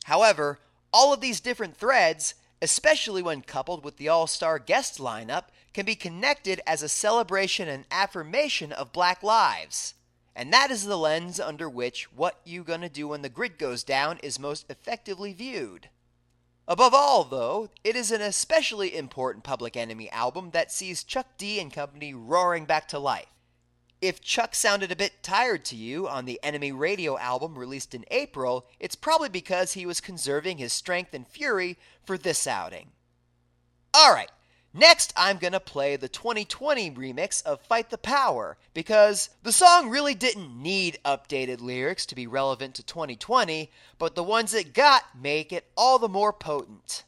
However, 0.05 0.59
all 0.91 1.13
of 1.13 1.22
these 1.22 1.39
different 1.39 1.78
threads, 1.78 2.34
especially 2.59 3.22
when 3.22 3.43
coupled 3.43 3.84
with 3.84 3.97
the 3.97 4.09
all 4.09 4.26
star 4.26 4.57
guest 4.57 4.97
lineup, 4.97 5.49
can 5.76 5.86
be 5.86 5.95
connected 5.95 6.59
as 6.65 6.82
a 6.82 6.89
celebration 6.89 7.68
and 7.68 7.86
affirmation 7.91 8.72
of 8.72 8.91
black 8.91 9.22
lives. 9.22 9.93
And 10.38 10.54
that 10.54 10.70
is 10.70 10.86
the 10.86 11.00
lens 11.00 11.40
under 11.40 11.68
which 11.68 12.14
What 12.14 12.40
You 12.46 12.64
Gonna 12.64 12.90
Do 12.90 13.08
When 13.08 13.24
the 13.24 13.28
Grid 13.28 13.58
Goes 13.58 13.84
Down 13.84 14.20
is 14.22 14.38
most 14.38 14.70
effectively 14.70 15.34
viewed. 15.34 15.90
Above 16.68 16.94
all, 16.94 17.24
though, 17.24 17.72
it 17.84 17.96
is 17.96 18.12
an 18.12 18.22
especially 18.22 18.96
important 18.96 19.44
Public 19.44 19.76
Enemy 19.76 20.12
album 20.12 20.52
that 20.52 20.72
sees 20.72 21.04
Chuck 21.04 21.26
D 21.40 21.60
and 21.60 21.74
company 21.74 22.14
roaring 22.14 22.66
back 22.66 22.88
to 22.90 23.00
life. 23.00 23.34
If 24.00 24.22
Chuck 24.22 24.54
sounded 24.54 24.92
a 24.92 24.96
bit 24.96 25.24
tired 25.24 25.66
to 25.66 25.76
you 25.76 26.08
on 26.08 26.26
the 26.26 26.40
Enemy 26.44 26.72
Radio 26.72 27.18
album 27.18 27.58
released 27.58 27.96
in 27.96 28.06
April, 28.12 28.68
it's 28.80 28.96
probably 28.96 29.30
because 29.30 29.74
he 29.74 29.88
was 29.88 30.00
conserving 30.00 30.60
his 30.60 30.72
strength 30.72 31.16
and 31.16 31.28
fury 31.28 31.80
for 32.06 32.16
this 32.16 32.46
outing. 32.46 32.92
Alright, 33.98 34.30
next 34.74 35.13
I'm 35.15 35.38
gonna 35.38 35.59
play 35.59 35.95
the 35.95 36.09
2020 36.09 36.91
remix 36.91 37.43
of 37.43 37.61
Fight 37.61 37.89
the 37.89 37.97
Power, 37.97 38.57
because 38.74 39.30
the 39.43 39.51
song 39.51 39.89
really 39.89 40.15
didn't 40.15 40.61
need 40.61 40.99
updated 41.03 41.61
lyrics 41.61 42.05
to 42.07 42.15
be 42.15 42.28
relevant 42.28 42.76
to 42.76 42.84
2020, 42.84 43.72
but 43.97 44.15
the 44.15 44.24
ones 44.24 44.53
it 44.53 44.74
got 44.74 45.03
make 45.20 45.51
it 45.51 45.65
all 45.76 45.99
the 45.99 46.09
more 46.09 46.34
potent. 46.34 47.03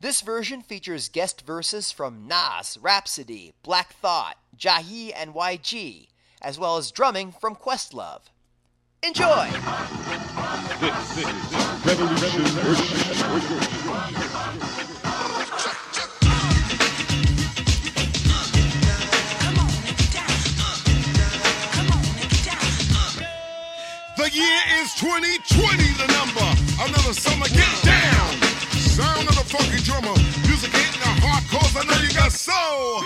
This 0.00 0.20
version 0.20 0.62
features 0.62 1.08
guest 1.08 1.46
verses 1.46 1.90
from 1.90 2.28
Nas, 2.28 2.78
Rapsody, 2.80 3.54
Black 3.62 3.94
Thought, 3.94 4.36
Jahi, 4.56 5.12
and 5.16 5.34
YG, 5.34 6.08
as 6.42 6.58
well 6.58 6.76
as 6.76 6.90
drumming 6.90 7.32
from 7.32 7.56
Questlove. 7.56 8.22
Enjoy! 9.02 9.50
The 11.84 11.96
year 24.36 24.60
is 24.84 24.92
2020, 25.00 25.96
the 25.96 26.08
number. 26.12 26.44
Another 26.76 27.16
summer, 27.16 27.48
get 27.48 27.72
down. 27.80 28.28
Sound 28.76 29.24
of 29.24 29.34
the 29.34 29.46
funky 29.48 29.80
drummer. 29.80 30.12
Music 30.44 30.68
hitting 30.76 31.00
the 31.00 31.12
heart, 31.24 31.42
cause 31.48 31.72
I 31.72 31.82
know 31.88 31.96
you 32.04 32.12
got 32.12 32.30
soul. 32.32 33.00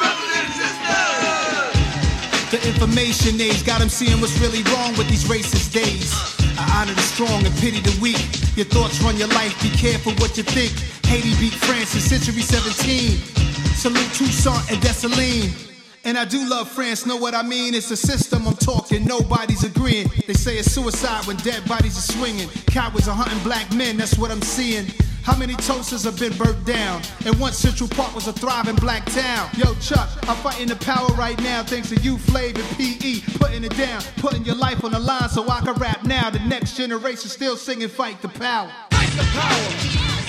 The 2.50 2.58
information 2.66 3.40
age 3.40 3.64
got 3.64 3.80
'em 3.80 3.88
seeing 3.88 4.20
what's 4.20 4.36
really 4.38 4.64
wrong 4.74 4.96
with 4.98 5.08
these 5.08 5.24
racist 5.30 5.70
days. 5.72 6.10
I 6.58 6.82
honor 6.82 6.94
the 6.94 7.06
strong 7.14 7.46
and 7.46 7.54
pity 7.62 7.78
the 7.78 7.94
weak. 8.00 8.18
Your 8.56 8.66
thoughts 8.66 9.00
run 9.00 9.16
your 9.16 9.28
life, 9.28 9.54
be 9.62 9.70
careful 9.70 10.12
what 10.14 10.36
you 10.36 10.42
think. 10.42 10.72
Haiti 11.06 11.32
beat 11.38 11.54
France 11.54 11.94
in 11.94 12.00
century 12.00 12.42
17. 12.42 13.22
Salute 13.76 14.12
Toussaint 14.18 14.68
and 14.70 14.80
Dessalines. 14.82 15.69
And 16.10 16.18
I 16.18 16.24
do 16.24 16.44
love 16.44 16.68
France, 16.68 17.06
know 17.06 17.16
what 17.16 17.36
I 17.36 17.42
mean? 17.42 17.72
It's 17.72 17.92
a 17.92 17.96
system 17.96 18.44
I'm 18.44 18.56
talking, 18.56 19.04
nobody's 19.04 19.62
agreeing. 19.62 20.10
They 20.26 20.32
say 20.32 20.56
it's 20.58 20.72
suicide 20.72 21.24
when 21.24 21.36
dead 21.36 21.64
bodies 21.68 21.96
are 21.96 22.12
swinging. 22.12 22.48
Cowards 22.66 23.06
are 23.06 23.14
hunting 23.14 23.38
black 23.44 23.72
men, 23.72 23.96
that's 23.96 24.18
what 24.18 24.32
I'm 24.32 24.42
seeing. 24.42 24.86
How 25.22 25.36
many 25.36 25.54
toasters 25.54 26.02
have 26.02 26.18
been 26.18 26.36
burnt 26.36 26.66
down? 26.66 27.00
And 27.24 27.38
once 27.38 27.58
Central 27.58 27.88
Park 27.88 28.12
was 28.12 28.26
a 28.26 28.32
thriving 28.32 28.74
black 28.74 29.04
town. 29.04 29.50
Yo, 29.56 29.72
Chuck, 29.74 30.08
I'm 30.28 30.34
fighting 30.38 30.66
the 30.66 30.74
power 30.74 31.06
right 31.14 31.40
now 31.42 31.62
thanks 31.62 31.90
to 31.90 31.96
you, 32.00 32.16
Flav 32.16 32.58
and 32.58 32.76
PE. 32.76 33.38
Putting 33.38 33.62
it 33.62 33.76
down, 33.76 34.02
putting 34.16 34.44
your 34.44 34.56
life 34.56 34.82
on 34.82 34.90
the 34.90 34.98
line 34.98 35.28
so 35.28 35.48
I 35.48 35.60
can 35.60 35.74
rap 35.74 36.02
now. 36.02 36.28
The 36.28 36.40
next 36.40 36.76
generation 36.76 37.30
still 37.30 37.56
singing 37.56 37.86
Fight 37.86 38.20
the 38.20 38.30
Power. 38.30 38.68
Fight 38.90 39.10
the 39.10 39.22
power. 39.32 40.19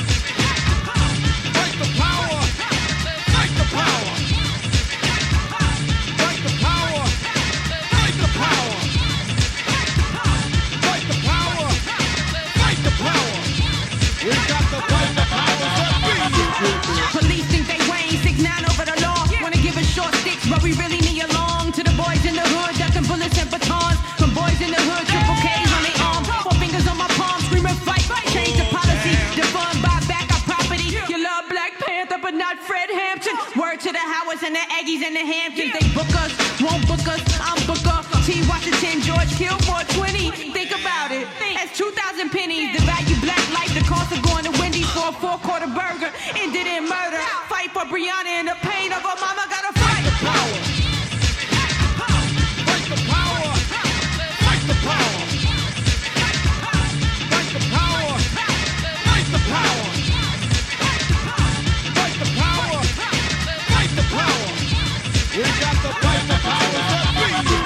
And 34.43 34.55
the 34.55 34.65
Aggies 34.73 35.05
and 35.05 35.13
the 35.15 35.21
Hamptons. 35.21 35.69
They 35.69 35.85
book 35.93 36.09
us, 36.17 36.33
won't 36.57 36.81
book 36.89 37.05
us. 37.05 37.21
I'm 37.45 37.61
Booker. 37.69 38.01
T. 38.25 38.41
Washington, 38.49 38.97
George 39.05 39.29
Kill 39.37 39.53
for 39.69 39.85
20. 39.93 40.33
Think 40.49 40.73
about 40.73 41.13
it. 41.13 41.29
That's 41.53 41.77
2,000 41.77 42.29
pennies. 42.33 42.73
The 42.73 42.81
value 42.81 43.21
black 43.21 43.37
life, 43.53 43.69
the 43.77 43.85
cost 43.85 44.09
of 44.09 44.21
going 44.25 44.45
to 44.49 44.53
Wendy's 44.57 44.89
for 44.97 45.09
a 45.09 45.13
four 45.13 45.37
quarter 45.45 45.69
burger. 45.69 46.09
Ended 46.33 46.65
in 46.65 46.89
murder. 46.89 47.21
Fight 47.53 47.69
for 47.69 47.85
Breonna 47.85 48.41
and 48.41 48.47
the 48.49 48.57
pain 48.65 48.89
of 48.89 49.05
her 49.05 49.20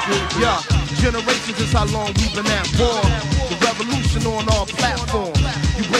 Yeah, 0.07 0.61
generations 1.01 1.59
is 1.59 1.73
how 1.73 1.85
long 1.85 2.13
we've 2.13 2.35
been 2.35 2.45
at 2.45 2.69
war. 2.77 3.01
The 3.49 3.57
revolution 3.65 4.27
on 4.27 4.47
our 4.49 4.67
platforms. 4.67 5.34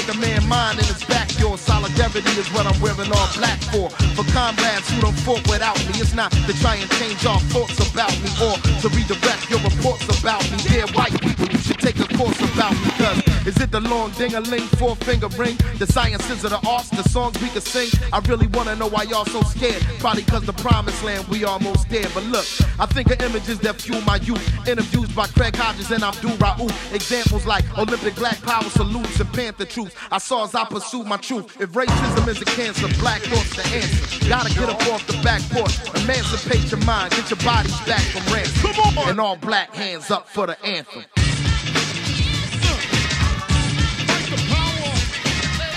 A 0.07 0.13
man's 0.19 0.45
mind 0.45 0.77
and 0.77 0.87
it's 0.87 1.03
back 1.05 1.25
your 1.39 1.57
solidarity 1.57 2.29
is 2.39 2.47
what 2.53 2.67
I'm 2.67 2.79
wearing 2.79 3.11
all 3.11 3.29
black 3.37 3.59
for. 3.73 3.89
For 4.13 4.23
comrades 4.31 4.87
who 4.91 5.01
don't 5.01 5.17
fought 5.25 5.41
without 5.49 5.77
me, 5.87 5.97
it's 5.97 6.13
not 6.13 6.31
to 6.31 6.53
try 6.61 6.75
and 6.75 6.89
change 6.91 7.25
our 7.25 7.39
thoughts 7.49 7.79
about 7.89 8.13
me 8.21 8.29
or 8.37 8.53
to 8.81 8.87
redirect 8.93 9.49
your 9.49 9.59
reports 9.65 10.05
about 10.21 10.43
me. 10.51 10.57
Dear 10.69 10.85
white 10.93 11.19
people, 11.21 11.47
you 11.47 11.57
should 11.57 11.79
take 11.79 11.97
a 11.99 12.07
course 12.17 12.37
about 12.53 12.73
me. 12.73 12.91
Cause 13.01 13.17
is 13.47 13.57
it 13.59 13.71
the 13.71 13.79
long 13.79 14.11
ding-a-ling, 14.11 14.67
four 14.77 14.95
finger 14.97 15.27
ring? 15.39 15.57
The 15.79 15.87
sciences 15.87 16.43
of 16.43 16.51
the 16.51 16.61
arts, 16.67 16.89
the 16.89 17.03
songs 17.09 17.41
we 17.41 17.49
can 17.49 17.61
sing? 17.61 17.89
I 18.13 18.19
really 18.27 18.47
wanna 18.47 18.75
know 18.75 18.87
why 18.87 19.03
y'all 19.03 19.25
so 19.25 19.41
scared. 19.41 19.81
Probably 19.99 20.23
cause 20.23 20.45
the 20.45 20.53
promised 20.53 21.03
land 21.03 21.27
we 21.29 21.45
almost 21.45 21.89
there. 21.89 22.07
But 22.13 22.25
look, 22.25 22.45
I 22.79 22.85
think 22.85 23.09
of 23.11 23.21
images 23.23 23.57
that 23.59 23.81
fuel 23.81 24.01
my 24.01 24.17
youth. 24.17 24.67
Interviews 24.67 25.09
by 25.15 25.25
Craig 25.27 25.55
Hodges 25.55 25.89
and 25.89 26.03
Abdul 26.03 26.37
Rauf. 26.37 26.93
Examples 26.93 27.47
like 27.47 27.65
Olympic 27.77 28.15
black 28.15 28.39
power 28.43 28.69
salutes 28.69 29.19
and 29.19 29.33
Panther 29.33 29.65
truths. 29.65 29.94
I 30.11 30.17
saw 30.17 30.43
as 30.43 30.55
I 30.55 30.65
pursued 30.65 31.07
my 31.07 31.17
truth. 31.17 31.59
If 31.59 31.71
racism 31.71 32.27
is 32.27 32.41
a 32.41 32.45
cancer, 32.45 32.87
black 32.99 33.21
thoughts 33.21 33.55
the 33.55 33.63
answer. 33.75 34.29
Gotta 34.29 34.53
get 34.53 34.69
up 34.69 34.81
off 34.87 35.05
the 35.07 35.21
back 35.23 35.41
porch. 35.49 35.77
Emancipate 36.03 36.71
your 36.71 36.79
mind, 36.81 37.11
get 37.11 37.29
your 37.29 37.39
bodies 37.39 37.79
back 37.81 38.01
from 38.01 38.33
ransom. 38.33 38.71
Come 38.71 38.97
on! 38.97 39.09
And 39.09 39.19
all 39.19 39.35
black 39.35 39.73
hands 39.73 40.11
up 40.11 40.27
for 40.29 40.47
the 40.47 40.63
anthem. 40.65 41.03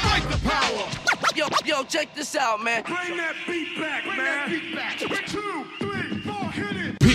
Fight 0.02 0.24
the 0.30 0.38
power. 0.48 0.88
Yo, 1.36 1.47
yo, 1.64 1.84
check 1.84 2.14
this 2.14 2.34
out, 2.36 2.62
man. 2.62 2.82
Bring 2.84 3.16
that 3.16 3.34
beat 3.47 3.78
back, 3.78 4.06
man. 4.06 4.51
Beat 4.51 4.74
back. 4.74 4.98
Two, 5.26 5.64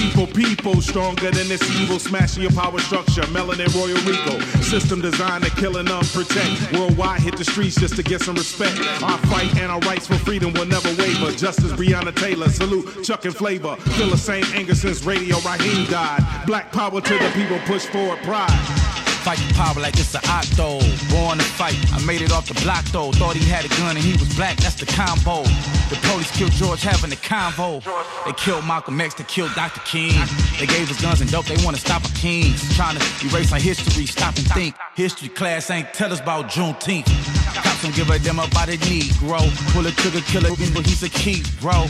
People, 0.04 0.28
people, 0.28 0.82
stronger 0.82 1.32
than 1.32 1.48
this 1.48 1.64
evil, 1.80 1.98
smashing 1.98 2.44
your 2.44 2.52
power 2.52 2.78
structure. 2.80 3.22
Melanin 3.32 3.74
Royal 3.74 3.98
Rico, 4.04 4.38
system 4.62 5.00
designed 5.00 5.46
to 5.46 5.50
kill 5.52 5.78
and 5.78 5.88
unprotect. 5.88 6.78
Worldwide, 6.78 7.22
hit 7.22 7.38
the 7.38 7.46
streets 7.46 7.80
just 7.80 7.96
to 7.96 8.04
get 8.04 8.22
some 8.22 8.36
respect. 8.36 8.78
Our 9.02 9.18
fight 9.30 9.56
and 9.58 9.72
our 9.72 9.80
rights 9.80 10.06
for 10.06 10.16
freedom 10.16 10.52
will 10.54 10.66
never 10.66 10.90
waver. 11.02 11.32
Justice 11.32 11.72
Breonna 11.72 12.14
Taylor, 12.14 12.50
salute 12.50 13.04
Chuck 13.06 13.24
and 13.24 13.34
Flavor. 13.34 13.78
Feel 13.78 14.10
the 14.10 14.18
same 14.18 14.44
anger 14.54 14.76
since 14.76 15.06
Radio 15.06 15.38
Raheem 15.40 15.86
died. 15.90 16.22
Black 16.46 16.74
power 16.74 17.00
to 17.00 17.14
the 17.14 17.32
people, 17.34 17.58
push 17.60 17.86
forward 17.86 18.20
pride. 18.24 19.13
Fight 19.24 19.40
the 19.40 19.54
power 19.54 19.80
like 19.80 19.98
it's 19.98 20.14
an 20.16 20.22
octo. 20.28 20.80
Born 21.08 21.38
to 21.38 21.44
fight. 21.56 21.80
I 21.94 22.04
made 22.04 22.22
it 22.22 22.34
off 22.34 22.46
the 22.46 22.60
block 22.62 22.84
though. 22.92 23.12
Thought 23.14 23.38
he 23.38 23.50
had 23.50 23.64
a 23.64 23.70
gun 23.70 23.96
and 23.96 24.04
he 24.04 24.12
was 24.20 24.36
black. 24.36 24.58
That's 24.58 24.76
the 24.76 24.86
combo. 24.86 25.44
The 25.88 25.98
police 26.04 26.30
killed 26.36 26.52
George 26.52 26.82
having 26.82 27.10
the 27.10 27.16
convo. 27.16 27.82
They 28.26 28.34
killed 28.34 28.66
Malcolm 28.66 29.00
X. 29.00 29.14
They 29.14 29.24
killed 29.24 29.52
Dr. 29.56 29.80
King. 29.82 30.20
They 30.60 30.66
gave 30.66 30.92
us 30.92 31.02
guns 31.02 31.22
and 31.22 31.32
dope. 31.32 31.46
They 31.46 31.56
want 31.64 31.78
to 31.78 31.82
stop 31.82 32.04
our 32.04 32.12
kings. 32.12 32.76
Trying 32.76 32.98
to 33.00 33.26
erase 33.26 33.54
our 33.54 33.60
history. 33.60 34.06
Stop 34.06 34.36
and 34.36 34.48
think. 34.52 34.76
History 34.96 35.30
class 35.30 35.70
ain't 35.70 35.94
tell 35.94 36.12
us 36.12 36.20
about 36.20 36.50
Juneteenth. 36.50 37.43
Don't 37.84 37.94
give 37.96 38.10
a 38.10 38.18
damn 38.18 38.40
about 38.40 38.70
a 38.70 38.78
Negro. 38.78 39.40
Pull 39.74 39.86
a 39.86 39.92
trigger, 39.92 40.22
kill 40.22 40.46
a 40.46 40.50
but 40.74 40.86
he's 40.86 41.04
a 41.04 41.10
key, 41.10 41.44
bro. 41.60 41.86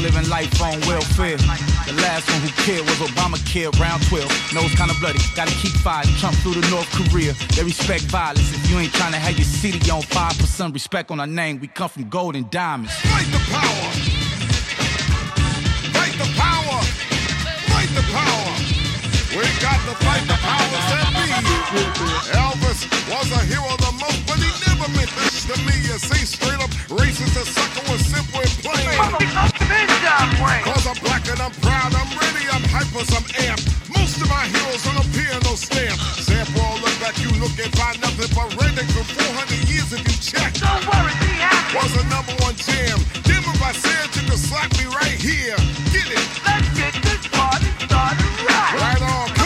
Living 0.00 0.28
life 0.30 0.62
on 0.62 0.80
welfare. 0.86 1.36
The 1.36 1.92
last 2.00 2.30
one 2.30 2.40
who 2.40 2.48
cared 2.62 2.86
was 2.86 2.98
Obamacare, 3.02 3.76
round 3.80 4.06
12. 4.06 4.54
Nose 4.54 4.74
kinda 4.76 4.94
bloody, 5.00 5.18
gotta 5.34 5.50
keep 5.52 5.72
fighting. 5.82 6.14
Trump 6.16 6.36
through 6.36 6.54
to 6.54 6.70
North 6.70 6.88
Korea. 6.92 7.34
They 7.56 7.64
respect 7.64 8.04
violence. 8.04 8.48
If 8.54 8.70
you 8.70 8.78
ain't 8.78 8.92
trying 8.94 9.12
to 9.12 9.18
have 9.18 9.36
your 9.36 9.44
city 9.44 9.90
on 9.90 10.02
5% 10.02 10.72
respect 10.72 11.10
on 11.10 11.18
our 11.20 11.26
name, 11.26 11.58
we 11.58 11.66
come 11.66 11.88
from 11.88 12.08
gold 12.08 12.36
and 12.36 12.48
diamonds. 12.50 12.94
Fight 12.94 13.26
the 13.32 13.42
power. 13.50 13.90
Fight 15.98 16.14
the 16.16 16.28
power. 16.38 16.78
Fight 17.72 17.90
the 17.98 18.04
power. 18.14 18.78
We 19.34 19.44
got 19.60 19.78
to 19.86 19.97
the 20.26 20.38
powers 20.40 20.86
that 20.90 21.08
be. 21.14 21.28
Elvis 22.32 22.80
was 23.12 23.28
a 23.30 23.40
hero 23.44 23.70
the 23.78 23.92
most, 24.00 24.20
but 24.26 24.40
he 24.40 24.50
never 24.66 24.88
meant 24.96 25.12
this 25.20 25.44
to 25.46 25.56
me. 25.62 25.74
You 25.84 26.00
see, 26.00 26.24
straight 26.24 26.60
up 26.60 26.70
racist 26.88 27.36
and 27.36 27.46
sucker 27.46 27.84
was 27.92 28.00
simple 28.04 28.40
and 28.40 28.54
plain. 28.64 28.88
Cause 30.64 30.86
I'm 30.88 30.98
black 31.04 31.28
and 31.28 31.40
I'm 31.40 31.52
proud, 31.60 31.92
I'm 31.92 32.10
ready, 32.16 32.44
I'm 32.50 32.64
hyper, 32.72 33.04
I'm 33.04 33.26
amped. 33.44 33.68
Most 33.92 34.20
of 34.20 34.28
my 34.28 34.44
heroes 34.48 34.84
on 34.88 34.96
a 34.96 35.04
piano 35.12 35.52
stamp. 35.56 35.96
Sample 36.24 36.80
look 36.80 36.96
back, 37.00 37.16
you 37.20 37.30
look 37.36 37.52
and 37.60 37.72
find 37.76 38.00
nothing 38.00 38.32
but 38.32 38.48
redneck 38.56 38.88
for 38.96 39.04
400 39.04 39.68
years 39.68 39.92
if 39.92 40.02
you 40.02 40.16
check. 40.18 40.52
Don't 40.56 40.84
worry, 40.88 41.12
be 41.20 41.32
happy. 41.36 41.76
Was 41.76 41.92
a 42.00 42.04
number 42.08 42.32
one 42.44 42.56
jam. 42.56 42.98
Dim 43.28 43.44
if 43.44 43.60
I 43.62 43.72
said 43.72 44.08
you 44.16 44.24
could 44.28 44.40
slap 44.40 44.72
me 44.80 44.84
right 44.88 45.16
here. 45.20 45.56
Get 45.92 46.08
it. 46.08 46.24
Let's 46.44 46.68
get 46.76 46.94
this 47.04 47.28
party 47.28 47.68
started 47.84 48.32
right. 48.48 48.72
Right 48.80 49.02
on. 49.02 49.37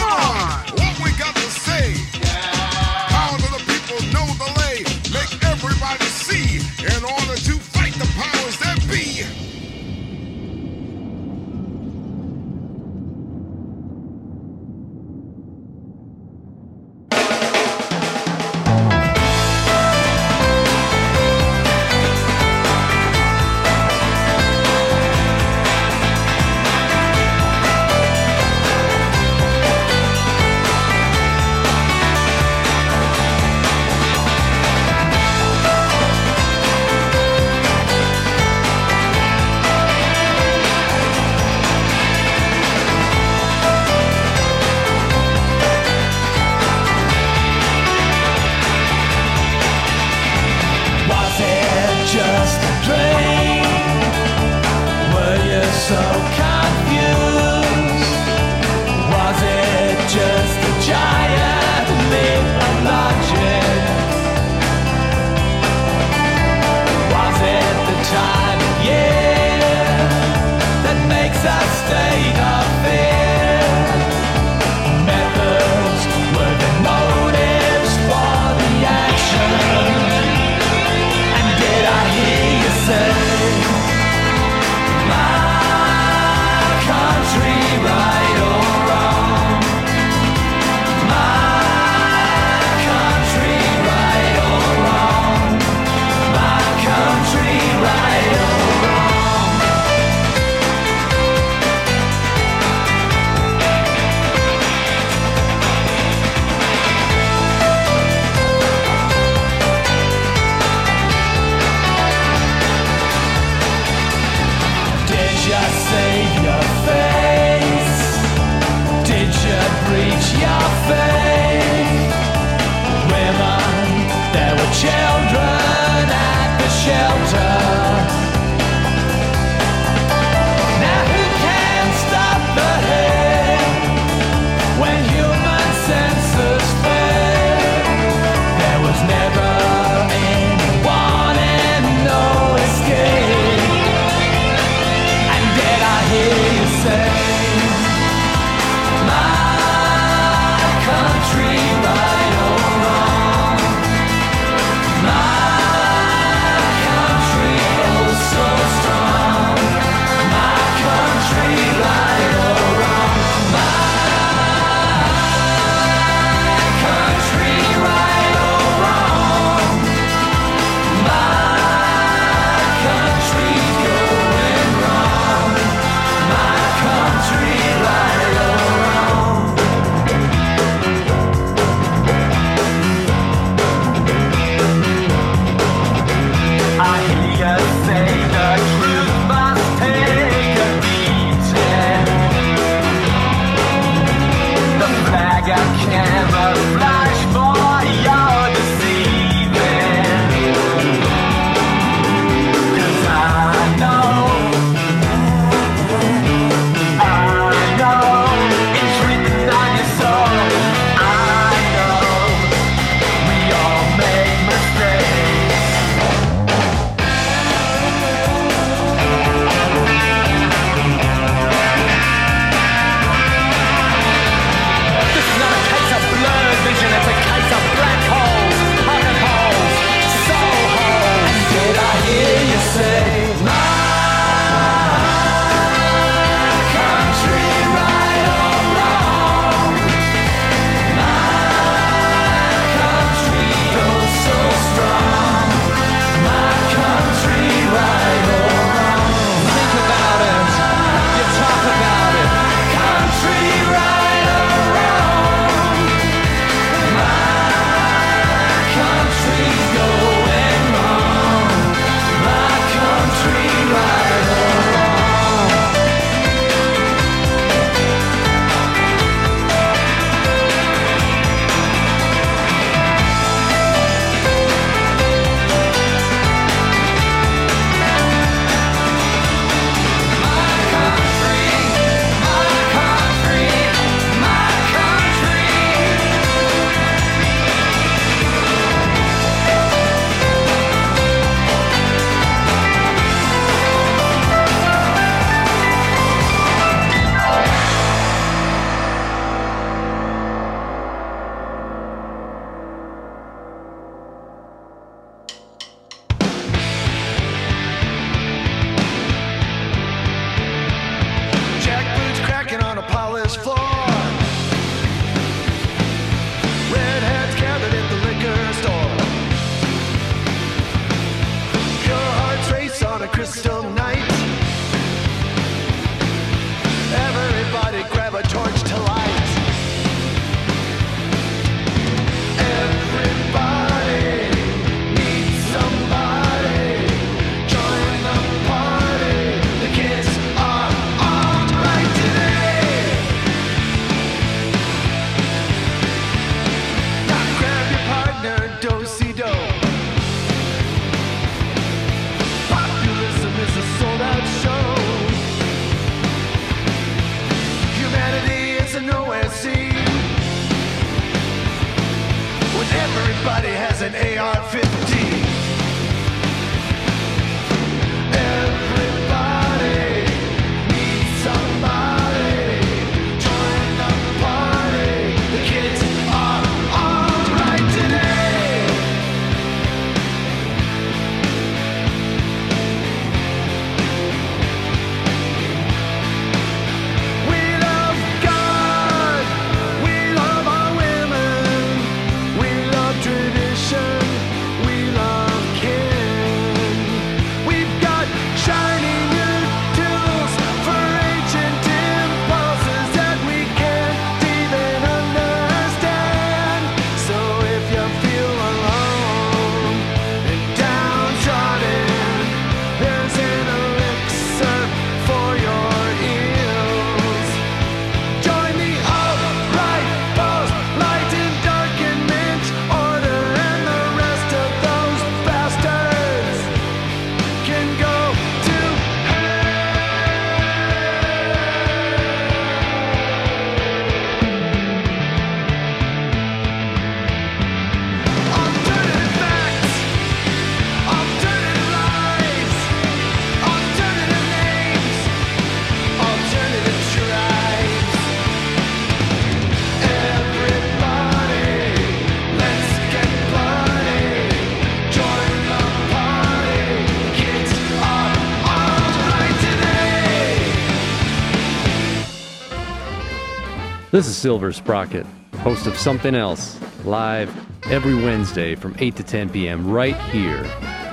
This 463.93 464.07
is 464.07 464.17
Silver 464.17 464.51
Sprocket, 464.51 465.05
host 465.41 465.67
of 465.67 465.77
Something 465.77 466.15
Else, 466.15 466.59
live 466.83 467.31
every 467.69 467.93
Wednesday 467.93 468.55
from 468.55 468.75
8 468.79 468.95
to 468.95 469.03
10 469.03 469.29
p.m. 469.29 469.69
right 469.69 469.95
here 470.09 470.39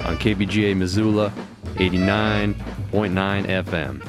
on 0.05 0.18
KBGA 0.18 0.77
Missoula 0.77 1.32
89.9 1.77 2.52
FM. 2.93 4.06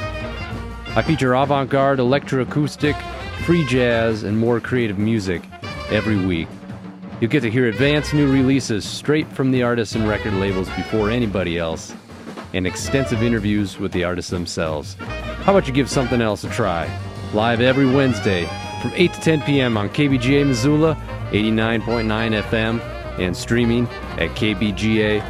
I 0.93 1.01
feature 1.03 1.33
avant 1.33 1.69
garde, 1.69 1.99
electroacoustic, 1.99 3.01
free 3.45 3.65
jazz, 3.65 4.23
and 4.23 4.37
more 4.37 4.59
creative 4.59 4.97
music 4.97 5.41
every 5.89 6.17
week. 6.17 6.49
You'll 7.21 7.31
get 7.31 7.43
to 7.43 7.49
hear 7.49 7.69
advanced 7.69 8.13
new 8.13 8.29
releases 8.29 8.83
straight 8.83 9.31
from 9.31 9.51
the 9.51 9.63
artists 9.63 9.95
and 9.95 10.05
record 10.05 10.33
labels 10.33 10.67
before 10.71 11.09
anybody 11.09 11.57
else, 11.57 11.95
and 12.53 12.67
extensive 12.67 13.23
interviews 13.23 13.79
with 13.79 13.93
the 13.93 14.03
artists 14.03 14.31
themselves. 14.31 14.95
How 15.45 15.53
about 15.53 15.65
you 15.65 15.73
give 15.73 15.89
something 15.89 16.21
else 16.21 16.43
a 16.43 16.49
try? 16.49 16.93
Live 17.33 17.61
every 17.61 17.85
Wednesday 17.85 18.49
from 18.81 18.91
8 18.95 19.13
to 19.13 19.21
10 19.21 19.41
p.m. 19.43 19.77
on 19.77 19.89
KBGA 19.89 20.45
Missoula 20.45 20.95
89.9 21.31 22.41
FM 22.43 22.79
and 23.19 23.35
streaming 23.37 23.87
at 24.17 24.29
kbga.org. 24.31 25.21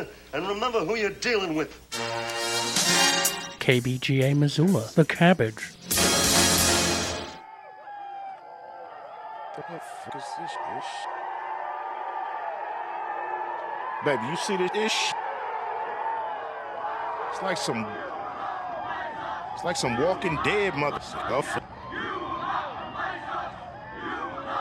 Minnesota, 0.00 0.08
and 0.32 0.48
remember 0.48 0.84
who 0.84 0.96
you're 0.96 1.10
dealing 1.10 1.54
with. 1.54 1.78
KBGA 3.60 4.36
Missoula, 4.36 4.88
The 4.94 5.04
Cabbage. 5.04 5.72
Baby, 14.04 14.22
you 14.30 14.36
see 14.36 14.56
this 14.56 14.70
ish? 14.74 15.12
It's 17.30 17.42
like 17.42 17.58
some. 17.58 17.86
It's 19.54 19.64
like 19.64 19.76
some 19.76 19.98
walking 20.00 20.38
dead 20.42 20.74
mother 20.74 21.00
stuff. 21.00 21.46
Oh, 21.56 21.66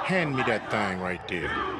Hand 0.03 0.36
me 0.36 0.44
that 0.44 0.70
thing 0.72 0.99
right 0.99 1.26
there. 1.30 1.80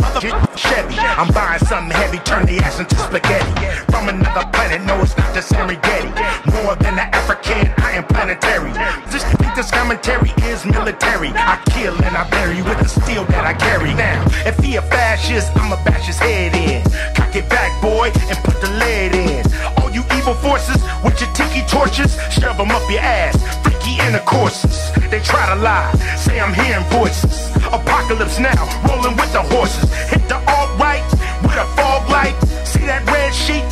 Chevy. 0.61 0.95
I'm 0.97 1.31
buying 1.33 1.59
something 1.65 1.95
heavy, 1.95 2.19
turn 2.19 2.45
the 2.45 2.59
ass 2.59 2.79
into 2.79 2.95
spaghetti. 2.95 3.51
From 3.89 4.09
another 4.09 4.45
planet, 4.53 4.81
no, 4.85 5.01
it's 5.01 5.17
not 5.17 5.33
the 5.33 5.41
Serengeti. 5.41 6.11
More 6.53 6.75
than 6.75 6.93
an 7.01 7.09
African, 7.13 7.73
I 7.77 7.91
am 7.97 8.05
planetary. 8.05 8.71
This, 9.09 9.25
this 9.55 9.71
commentary 9.71 10.31
is 10.45 10.65
military. 10.65 11.29
I 11.33 11.57
kill 11.73 11.95
and 12.03 12.15
I 12.15 12.29
bury 12.29 12.61
with 12.61 12.77
the 12.77 12.87
steel 12.87 13.25
that 13.33 13.45
I 13.45 13.53
carry. 13.53 13.93
Now, 13.93 14.23
if 14.45 14.57
he 14.59 14.75
a 14.75 14.81
fascist, 14.83 15.49
I'ma 15.57 15.81
bash 15.83 16.05
his 16.05 16.19
head 16.19 16.53
in. 16.53 16.83
Cock 17.15 17.35
it 17.35 17.49
back, 17.49 17.71
boy, 17.81 18.11
and 18.29 18.37
put 18.45 18.61
the 18.61 18.69
lead 18.77 19.15
in. 19.15 19.43
All 19.81 19.89
you 19.89 20.03
evil 20.17 20.35
forces 20.35 20.77
with 21.03 21.19
your 21.19 21.31
tiki 21.33 21.65
torches, 21.67 22.13
shove 22.29 22.57
them 22.57 22.69
up 22.71 22.85
your 22.89 23.01
ass 23.01 23.60
intercourses. 24.11 24.91
They 25.09 25.21
try 25.21 25.45
to 25.53 25.61
lie, 25.61 25.91
say 26.17 26.39
I'm 26.39 26.53
hearing 26.53 26.83
voices. 26.89 27.49
Apocalypse 27.67 28.39
now, 28.39 28.61
rolling 28.87 29.15
with 29.15 29.31
the 29.31 29.41
horses. 29.41 29.89
Hit 30.09 30.27
the 30.27 30.35
alt 30.35 30.77
right 30.77 31.05
with 31.41 31.55
a 31.55 31.65
fog 31.77 32.09
light. 32.09 32.35
See 32.65 32.85
that 32.85 33.05
red 33.07 33.33
sheet? 33.33 33.70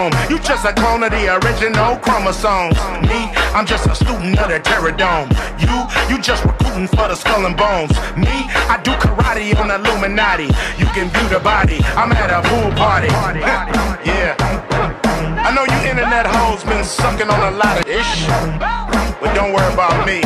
home. 0.00 0.12
You 0.30 0.38
just 0.40 0.64
a 0.64 0.72
clone 0.72 1.02
of 1.02 1.10
the 1.10 1.28
original 1.44 1.96
chromosomes. 2.00 2.76
Me, 3.04 3.28
I'm 3.52 3.66
just 3.66 3.86
a 3.86 3.94
student 3.94 4.38
of 4.40 4.48
the 4.48 4.60
pterodome. 4.60 5.28
You, 5.60 5.74
you 6.08 6.16
just 6.22 6.44
recruiting 6.44 6.88
for 6.88 7.08
the 7.08 7.14
skull 7.14 7.44
and 7.44 7.56
bones. 7.56 7.92
Me, 8.16 8.48
I 8.72 8.80
do 8.82 8.92
karate 9.02 9.52
on 9.60 9.68
Illuminati. 9.70 10.48
You 10.80 10.88
can 10.96 11.12
view 11.12 11.28
the 11.28 11.40
body. 11.40 11.80
I'm 12.00 12.12
at 12.12 12.32
a 12.32 12.40
pool 12.48 12.70
party. 12.80 13.12
yeah. 14.08 14.36
I 15.46 15.52
know 15.54 15.64
you 15.68 15.78
internet 15.90 16.26
hoes 16.26 16.64
been 16.64 16.84
sucking 16.84 17.28
on 17.28 17.40
a 17.52 17.56
lot 17.56 17.76
of 17.80 17.86
ish. 17.88 18.26
But 19.20 19.34
don't 19.34 19.52
worry 19.52 19.72
about 19.72 20.06
me. 20.08 20.20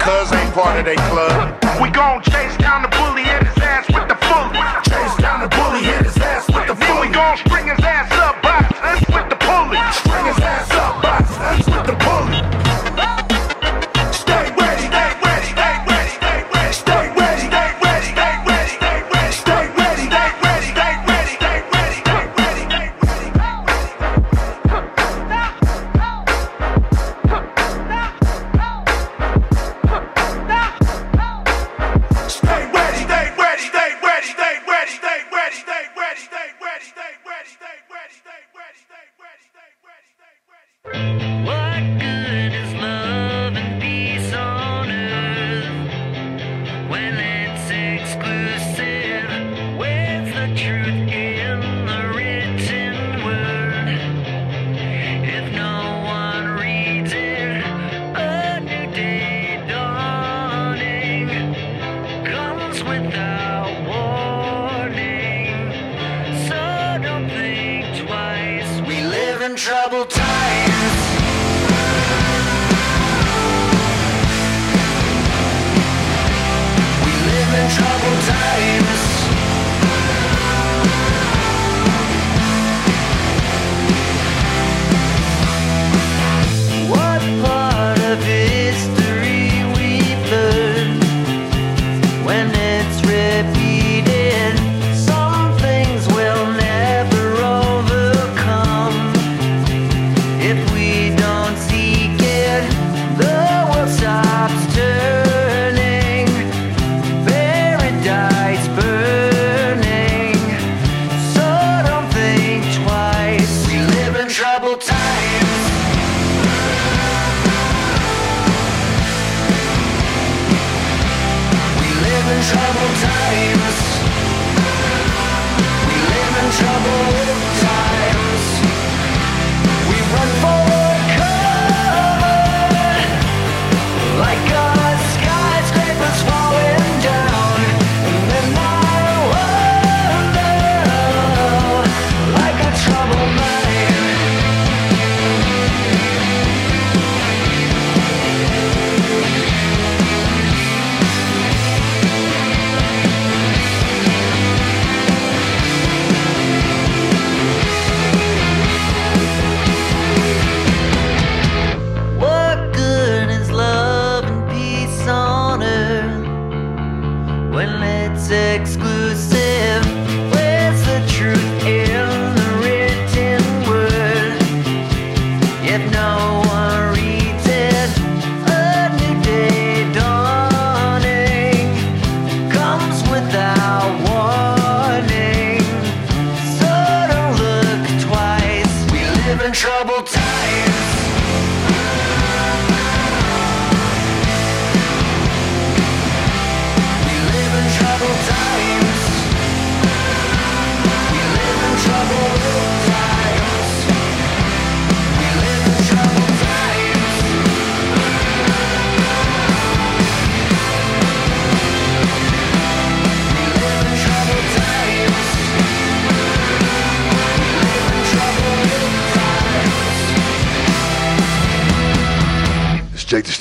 Cuz 0.00 0.32
ain't 0.32 0.52
part 0.54 0.78
of 0.78 0.84
they 0.84 0.96
club. 1.10 1.60
We 1.80 1.90
gon' 1.90 2.22
chase 2.22 2.56
down 2.56 2.82
the 2.82 2.89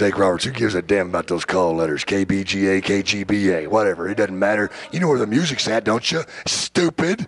Jake 0.10 0.18
Roberts. 0.18 0.45
Who 0.45 0.52
gives 0.52 0.73
a 0.73 0.81
damn 0.81 1.10
about 1.10 1.27
those 1.27 1.45
call 1.45 1.76
letters? 1.76 2.03
KBGA, 2.03 2.81
KGBA, 2.81 3.68
whatever. 3.68 4.10
It 4.10 4.15
doesn't 4.15 4.40
matter. 4.40 4.72
You 4.91 4.99
know 4.99 5.07
where 5.07 5.19
the 5.19 5.27
music's 5.27 5.68
at, 5.68 5.84
don't 5.84 6.11
you? 6.11 6.23
Stupid. 6.48 7.27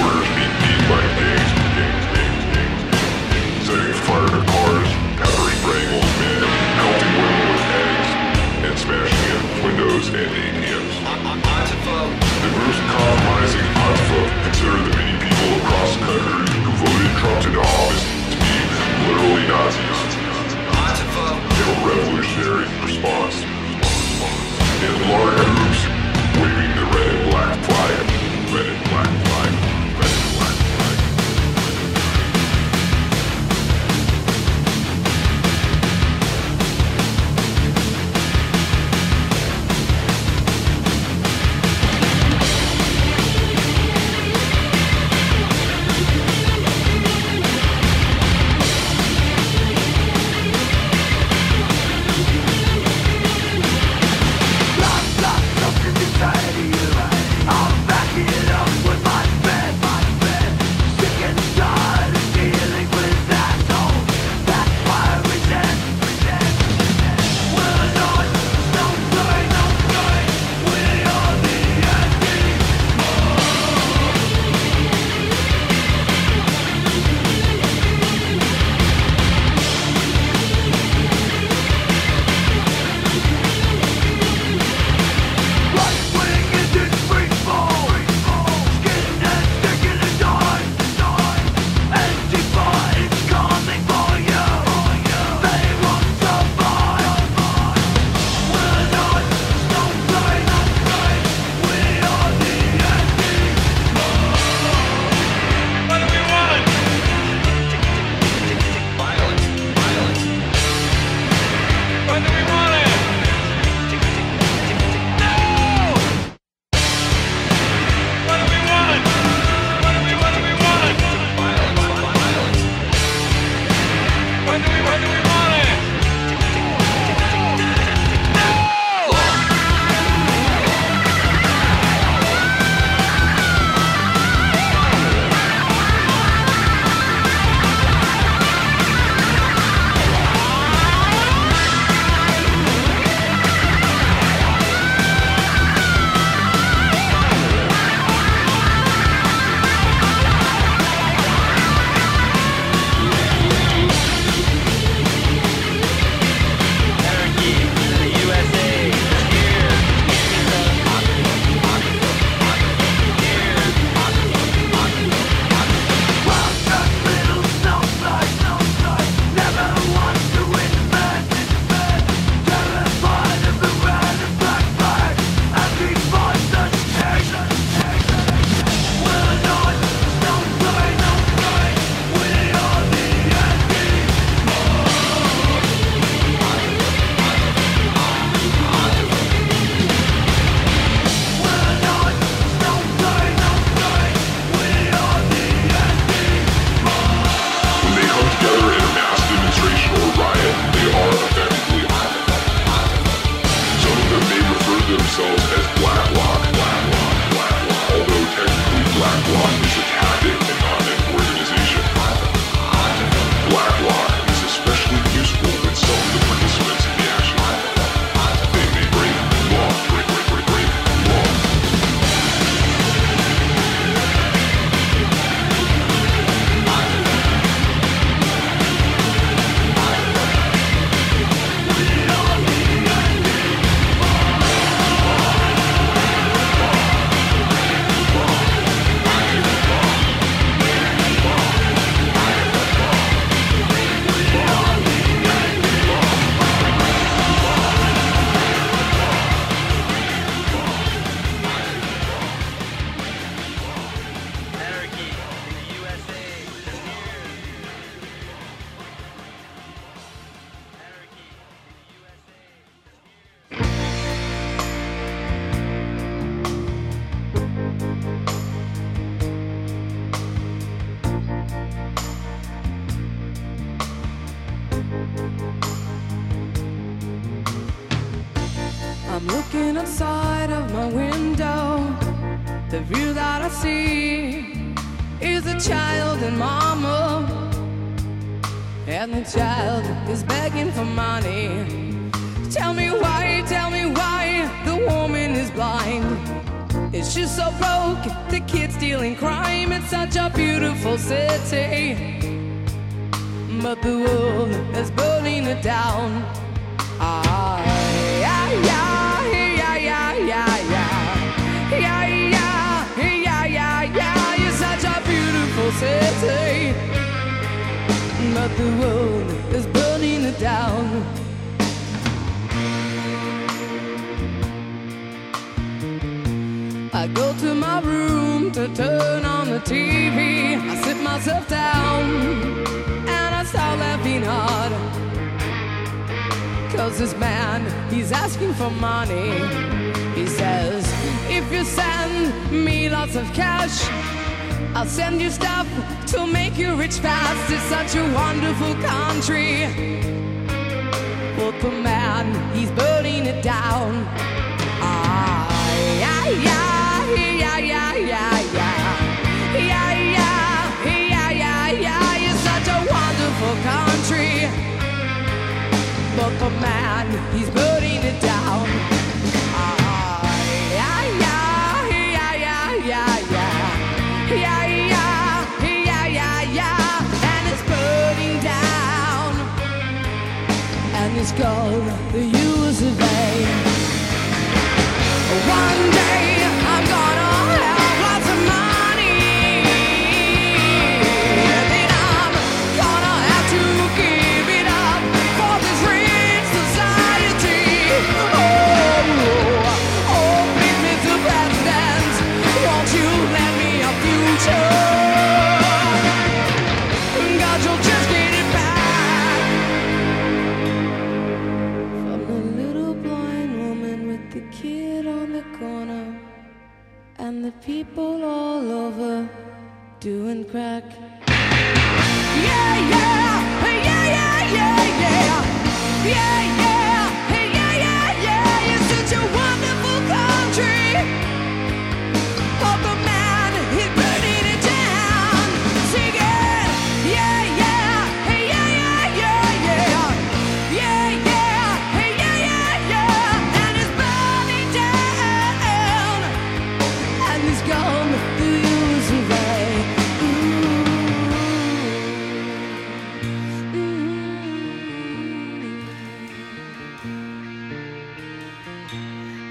headquarters. 0.00 0.29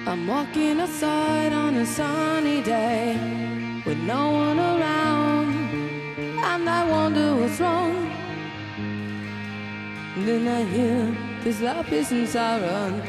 I'm 0.10 0.26
walking 0.26 0.80
outside 0.80 1.54
on 1.54 1.76
a 1.76 1.86
sunny 1.86 2.64
day 2.64 3.14
with 3.86 4.00
no 4.00 4.32
one 4.32 4.58
around, 4.58 5.54
and 6.18 6.68
I 6.68 6.90
wonder 6.90 7.36
what's 7.36 7.60
wrong. 7.60 7.96
And 10.16 10.28
then 10.28 10.48
I 10.48 10.64
hear 10.64 11.16
this 11.44 11.62
life 11.62 12.28
siren. 12.28 13.04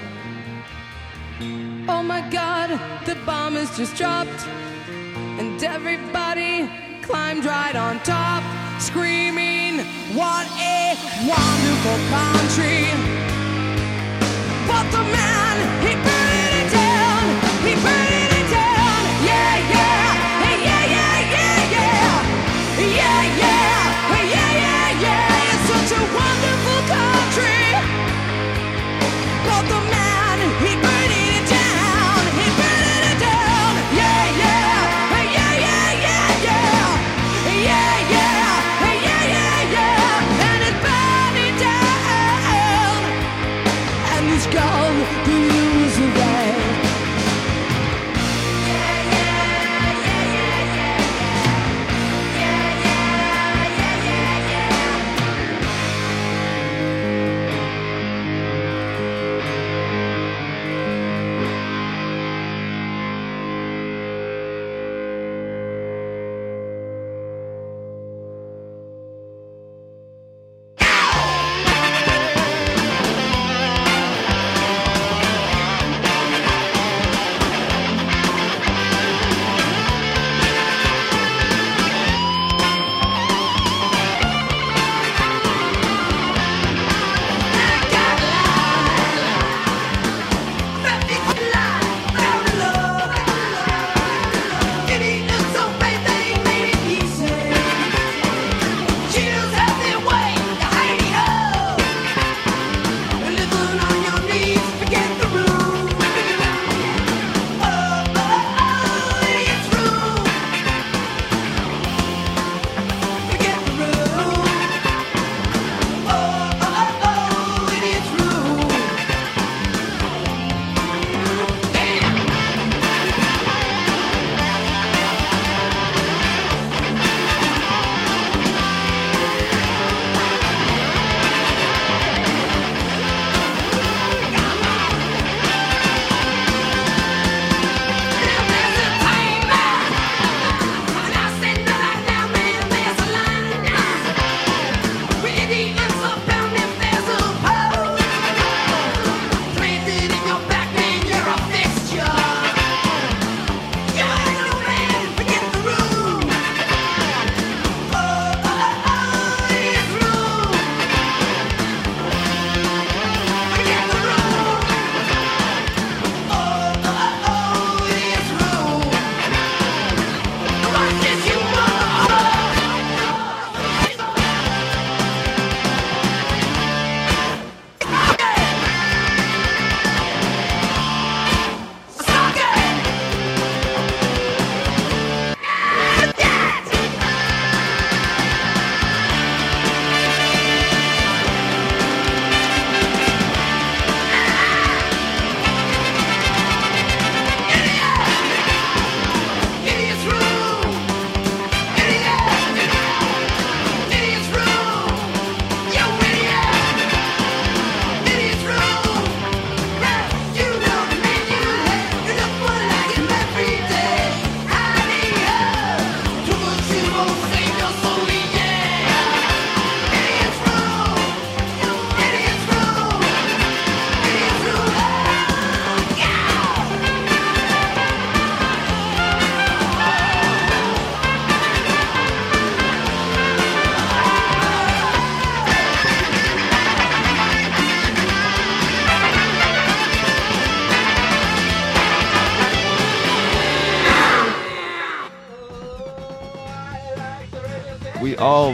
Oh 1.89 2.03
my 2.03 2.21
god, 2.29 2.69
the 3.07 3.15
bomb 3.25 3.57
is 3.57 3.75
just 3.79 3.97
dropped, 3.97 4.47
and 5.41 5.65
everybody 5.65 6.69
climbed 7.01 7.47
right 7.47 7.77
on 7.77 7.99
top, 8.01 8.43
screaming, 8.79 9.79
What 10.13 10.47
a 10.61 10.99
wonderful 11.25 11.99
country! 12.13 12.93
But 14.69 14.85
the 14.93 15.20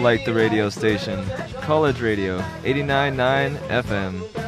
like 0.07 0.24
the 0.24 0.33
radio 0.33 0.69
station. 0.69 1.20
College 1.62 2.01
Radio, 2.01 2.39
89.9 2.62 3.59
FM. 3.83 4.45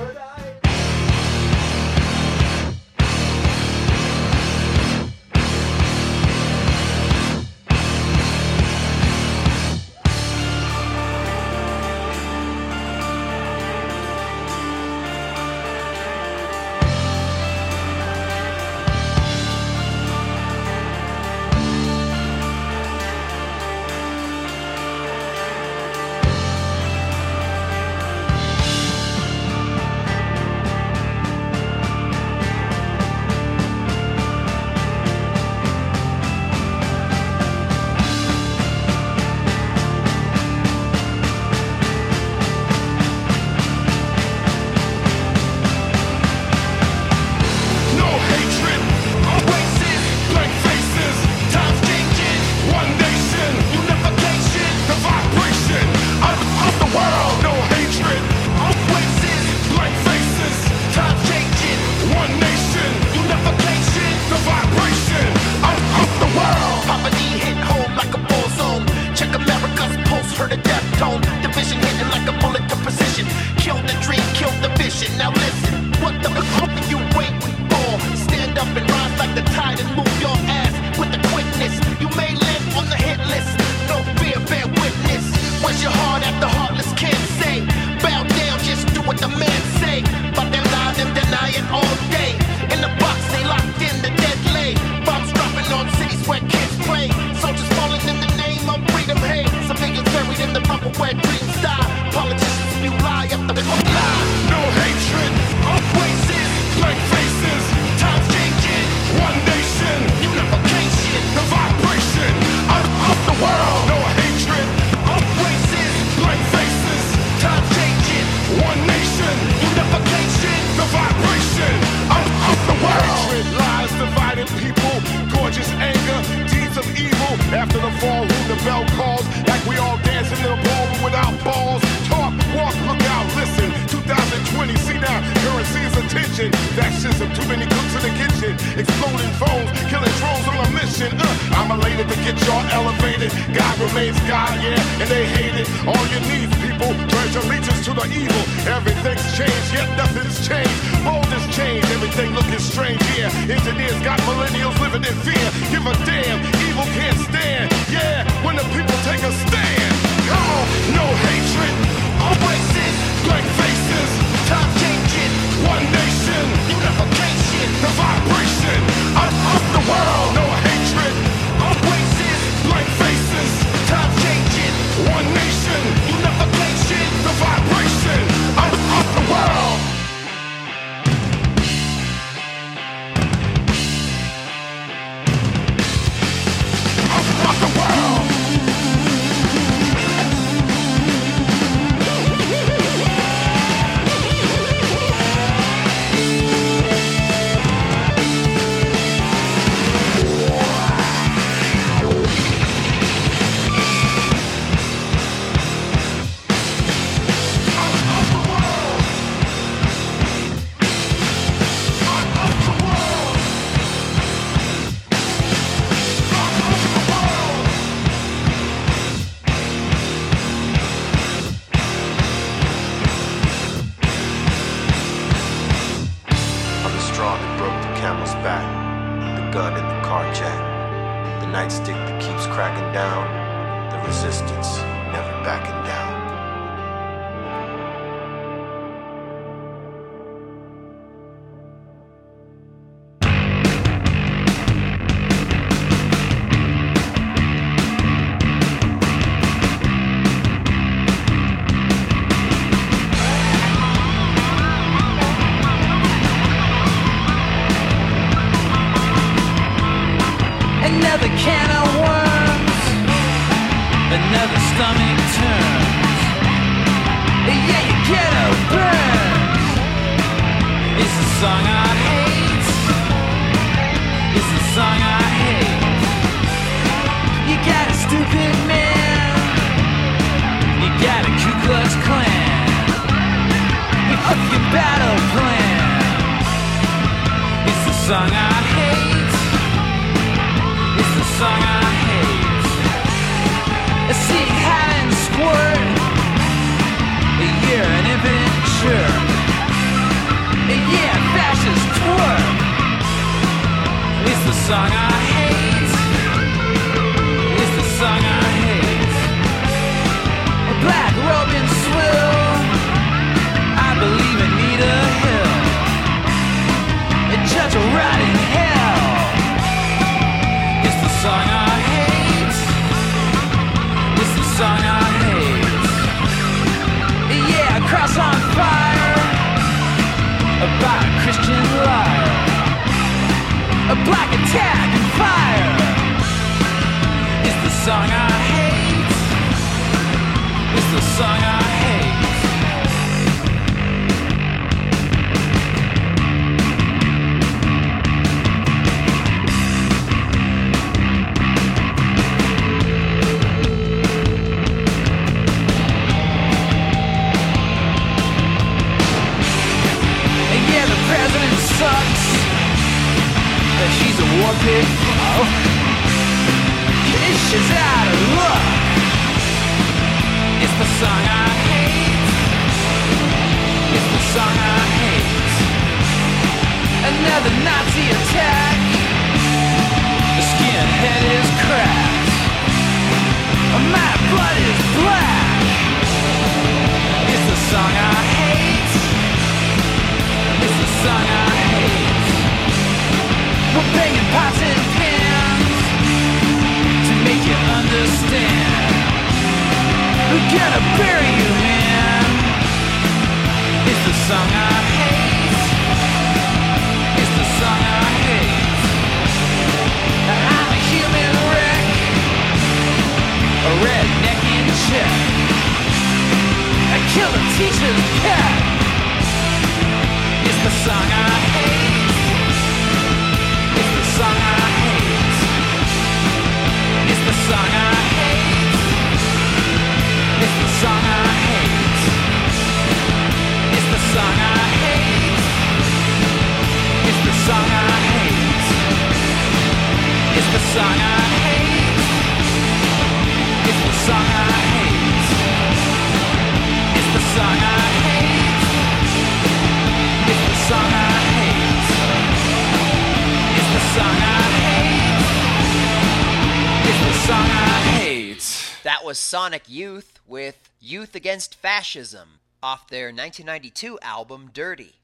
Sonic 459.28 459.68
Youth 459.68 460.20
with 460.26 460.70
Youth 460.80 461.14
Against 461.14 461.54
Fascism 461.54 462.40
off 462.62 462.88
their 462.88 463.08
1992 463.08 463.98
album 464.00 464.48
Dirty. 464.54 464.94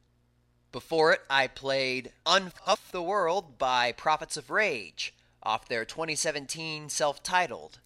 Before 0.72 1.12
it, 1.12 1.20
I 1.28 1.46
played 1.46 2.10
Unfuck 2.24 2.90
the 2.90 3.02
World 3.02 3.58
by 3.58 3.92
Prophets 3.92 4.38
of 4.38 4.48
Rage 4.48 5.12
off 5.42 5.68
their 5.68 5.84
2017 5.84 6.88
self 6.88 7.22
titled. 7.22 7.80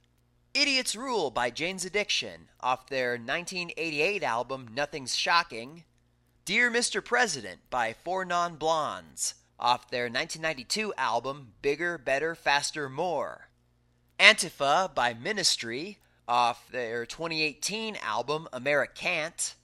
Idiots 0.55 0.95
Rule 0.95 1.33
by 1.33 1.51
Jane's 1.51 1.85
Addiction 1.85 2.51
off 2.61 2.87
their 2.87 3.15
1988 3.15 4.23
album 4.23 4.69
Nothing's 4.73 5.17
Shocking. 5.17 5.83
Dear 6.45 6.71
Mr. 6.71 7.05
President 7.05 7.63
by 7.69 7.93
Four 7.93 8.25
Non 8.25 8.55
Blondes 8.55 9.35
off 9.59 9.91
their 9.91 10.05
1992 10.05 10.95
album 10.97 11.55
Bigger, 11.63 11.99
Better, 11.99 12.37
Faster, 12.37 12.89
More. 12.89 13.49
Antifa 14.21 14.95
by 14.95 15.13
Ministry 15.15 15.99
off 16.29 16.71
their 16.71 17.07
2018 17.07 17.97
album 17.97 18.47
Americant. 18.53 19.55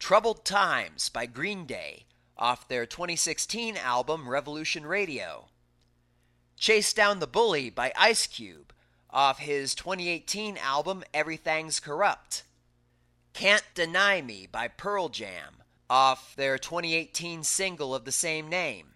Troubled 0.00 0.44
Times 0.44 1.08
by 1.08 1.24
Green 1.24 1.64
Day 1.64 2.04
off 2.36 2.68
their 2.68 2.84
2016 2.84 3.76
album 3.76 4.28
Revolution 4.28 4.84
Radio. 4.84 5.46
Chase 6.58 6.92
Down 6.92 7.20
the 7.20 7.26
Bully 7.26 7.70
by 7.70 7.92
Ice 7.96 8.26
Cube 8.26 8.72
off 9.08 9.38
his 9.38 9.74
2018 9.74 10.56
album 10.56 11.04
Everything's 11.14 11.78
Corrupt. 11.78 12.42
Can't 13.32 13.64
Deny 13.74 14.20
Me 14.20 14.48
by 14.50 14.68
Pearl 14.68 15.08
Jam 15.08 15.62
off 15.88 16.34
their 16.34 16.58
2018 16.58 17.44
single 17.44 17.94
of 17.94 18.04
the 18.04 18.12
same 18.12 18.48
name. 18.48 18.88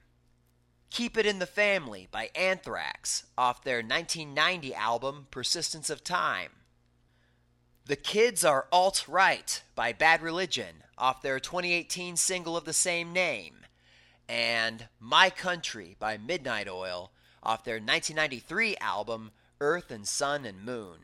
Keep 0.91 1.17
It 1.17 1.27
in 1.27 1.39
the 1.39 1.47
Family 1.47 2.09
by 2.11 2.31
Anthrax 2.35 3.25
off 3.37 3.63
their 3.63 3.79
1990 3.79 4.75
album 4.75 5.27
Persistence 5.31 5.91
of 5.91 6.03
Time. 6.03 6.51
The 7.89 7.97
Kids 7.97 8.45
Are 8.45 8.67
Alt 8.71 9.09
Right 9.09 9.63
by 9.75 9.95
Bad 9.95 10.21
Religion 10.21 10.85
off 10.99 11.23
their 11.23 11.41
2018 11.41 12.19
single 12.19 12.55
of 12.55 12.67
the 12.67 12.75
same 12.75 13.15
name. 13.15 13.61
And 14.29 14.89
My 15.01 15.31
Country 15.31 15.97
by 15.99 16.19
Midnight 16.19 16.69
Oil 16.69 17.13
off 17.43 17.65
their 17.65 17.77
1993 17.77 18.77
album 18.77 19.31
Earth 19.59 19.91
and 19.91 20.07
Sun 20.07 20.45
and 20.45 20.67
Moon. 20.67 20.99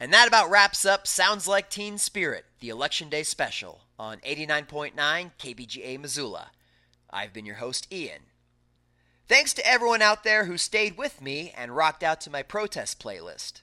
And 0.00 0.12
that 0.12 0.26
about 0.26 0.50
wraps 0.50 0.84
up 0.84 1.06
Sounds 1.06 1.46
Like 1.46 1.70
Teen 1.70 1.98
Spirit, 1.98 2.46
the 2.58 2.70
Election 2.70 3.08
Day 3.08 3.22
special 3.22 3.82
on 3.96 4.18
89.9 4.26 4.94
KBGA 5.38 6.00
Missoula. 6.00 6.50
I've 7.10 7.32
been 7.32 7.46
your 7.46 7.56
host, 7.56 7.86
Ian. 7.92 8.22
Thanks 9.28 9.54
to 9.54 9.64
everyone 9.64 10.02
out 10.02 10.24
there 10.24 10.46
who 10.46 10.58
stayed 10.58 10.98
with 10.98 11.22
me 11.22 11.54
and 11.56 11.76
rocked 11.76 12.02
out 12.02 12.20
to 12.22 12.30
my 12.30 12.42
protest 12.42 13.00
playlist. 13.00 13.62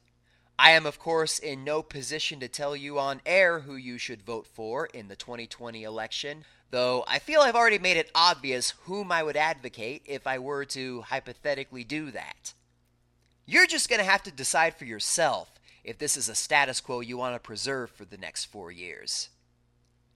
I 0.58 0.72
am, 0.72 0.86
of 0.86 1.00
course, 1.00 1.38
in 1.38 1.64
no 1.64 1.84
position 1.84 2.40
to 2.40 2.48
tell 2.48 2.76
you 2.76 2.98
on 2.98 3.22
air 3.26 3.60
who 3.60 3.76
you 3.76 3.98
should 3.98 4.22
vote 4.22 4.48
for 4.48 4.86
in 4.86 5.10
the 5.10 5.16
2020 5.16 5.84
election, 5.84 6.46
though 6.72 7.04
I 7.08 7.20
feel 7.20 7.42
I've 7.42 7.56
already 7.56 7.80
made 7.80 7.98
it 7.98 8.10
obvious 8.16 8.74
whom 8.86 9.12
I 9.12 9.22
would 9.22 9.36
advocate 9.36 10.04
if 10.06 10.26
I 10.26 10.40
were 10.40 10.64
to 10.66 11.02
hypothetically 11.02 11.84
do 11.84 12.10
that. 12.12 12.54
You're 13.46 13.68
just 13.68 13.90
going 13.90 14.00
to 14.00 14.10
have 14.10 14.24
to 14.24 14.32
decide 14.32 14.76
for 14.76 14.86
yourself 14.86 15.52
if 15.84 15.98
this 15.98 16.16
is 16.16 16.30
a 16.30 16.36
status 16.36 16.80
quo 16.80 17.02
you 17.02 17.18
want 17.18 17.36
to 17.36 17.40
preserve 17.40 17.92
for 17.92 18.06
the 18.06 18.18
next 18.18 18.46
four 18.46 18.72
years. 18.72 19.30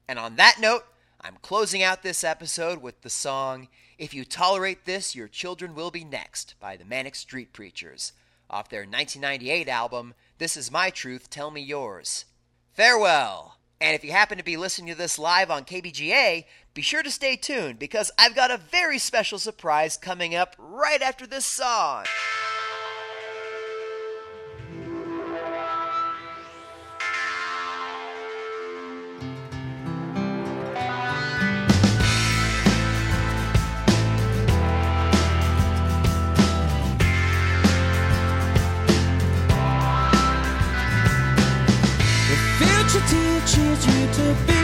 And 0.08 0.18
on 0.18 0.38
that 0.38 0.58
note, 0.60 0.86
I'm 1.22 1.36
closing 1.42 1.84
out 1.84 2.02
this 2.02 2.24
episode 2.24 2.82
with 2.82 3.02
the 3.02 3.10
song 3.10 3.68
If 3.98 4.14
You 4.14 4.24
Tolerate 4.24 4.86
This, 4.86 5.16
Your 5.16 5.28
Children 5.28 5.76
Will 5.76 5.92
Be 5.92 6.06
Next 6.06 6.56
by 6.62 6.78
the 6.78 6.86
Manic 6.86 7.16
Street 7.16 7.52
Preachers 7.52 8.14
off 8.50 8.70
their 8.70 8.82
1998 8.82 9.68
album 9.68 10.16
This 10.40 10.56
Is 10.56 10.72
My 10.72 10.90
Truth, 10.90 11.30
Tell 11.30 11.52
Me 11.52 11.60
Yours. 11.60 12.24
Farewell! 12.72 13.58
And 13.82 13.94
if 13.94 14.06
you 14.06 14.14
happen 14.14 14.38
to 14.38 14.44
be 14.44 14.56
listening 14.56 14.88
to 14.88 14.98
this 14.98 15.20
live 15.20 15.52
on 15.52 15.66
KBGA, 15.66 16.46
be 16.74 16.82
sure 16.82 17.04
to 17.04 17.12
stay 17.12 17.36
tuned 17.36 17.78
because 17.78 18.10
I've 18.18 18.38
got 18.38 18.50
a 18.50 18.56
very 18.56 19.00
special 19.00 19.38
surprise 19.38 19.98
coming 19.98 20.36
up 20.36 20.56
right 20.58 21.02
after 21.02 21.28
this 21.28 21.44
song. 21.44 22.06
need 43.60 43.84
you 43.84 44.14
to 44.14 44.36
be 44.48 44.59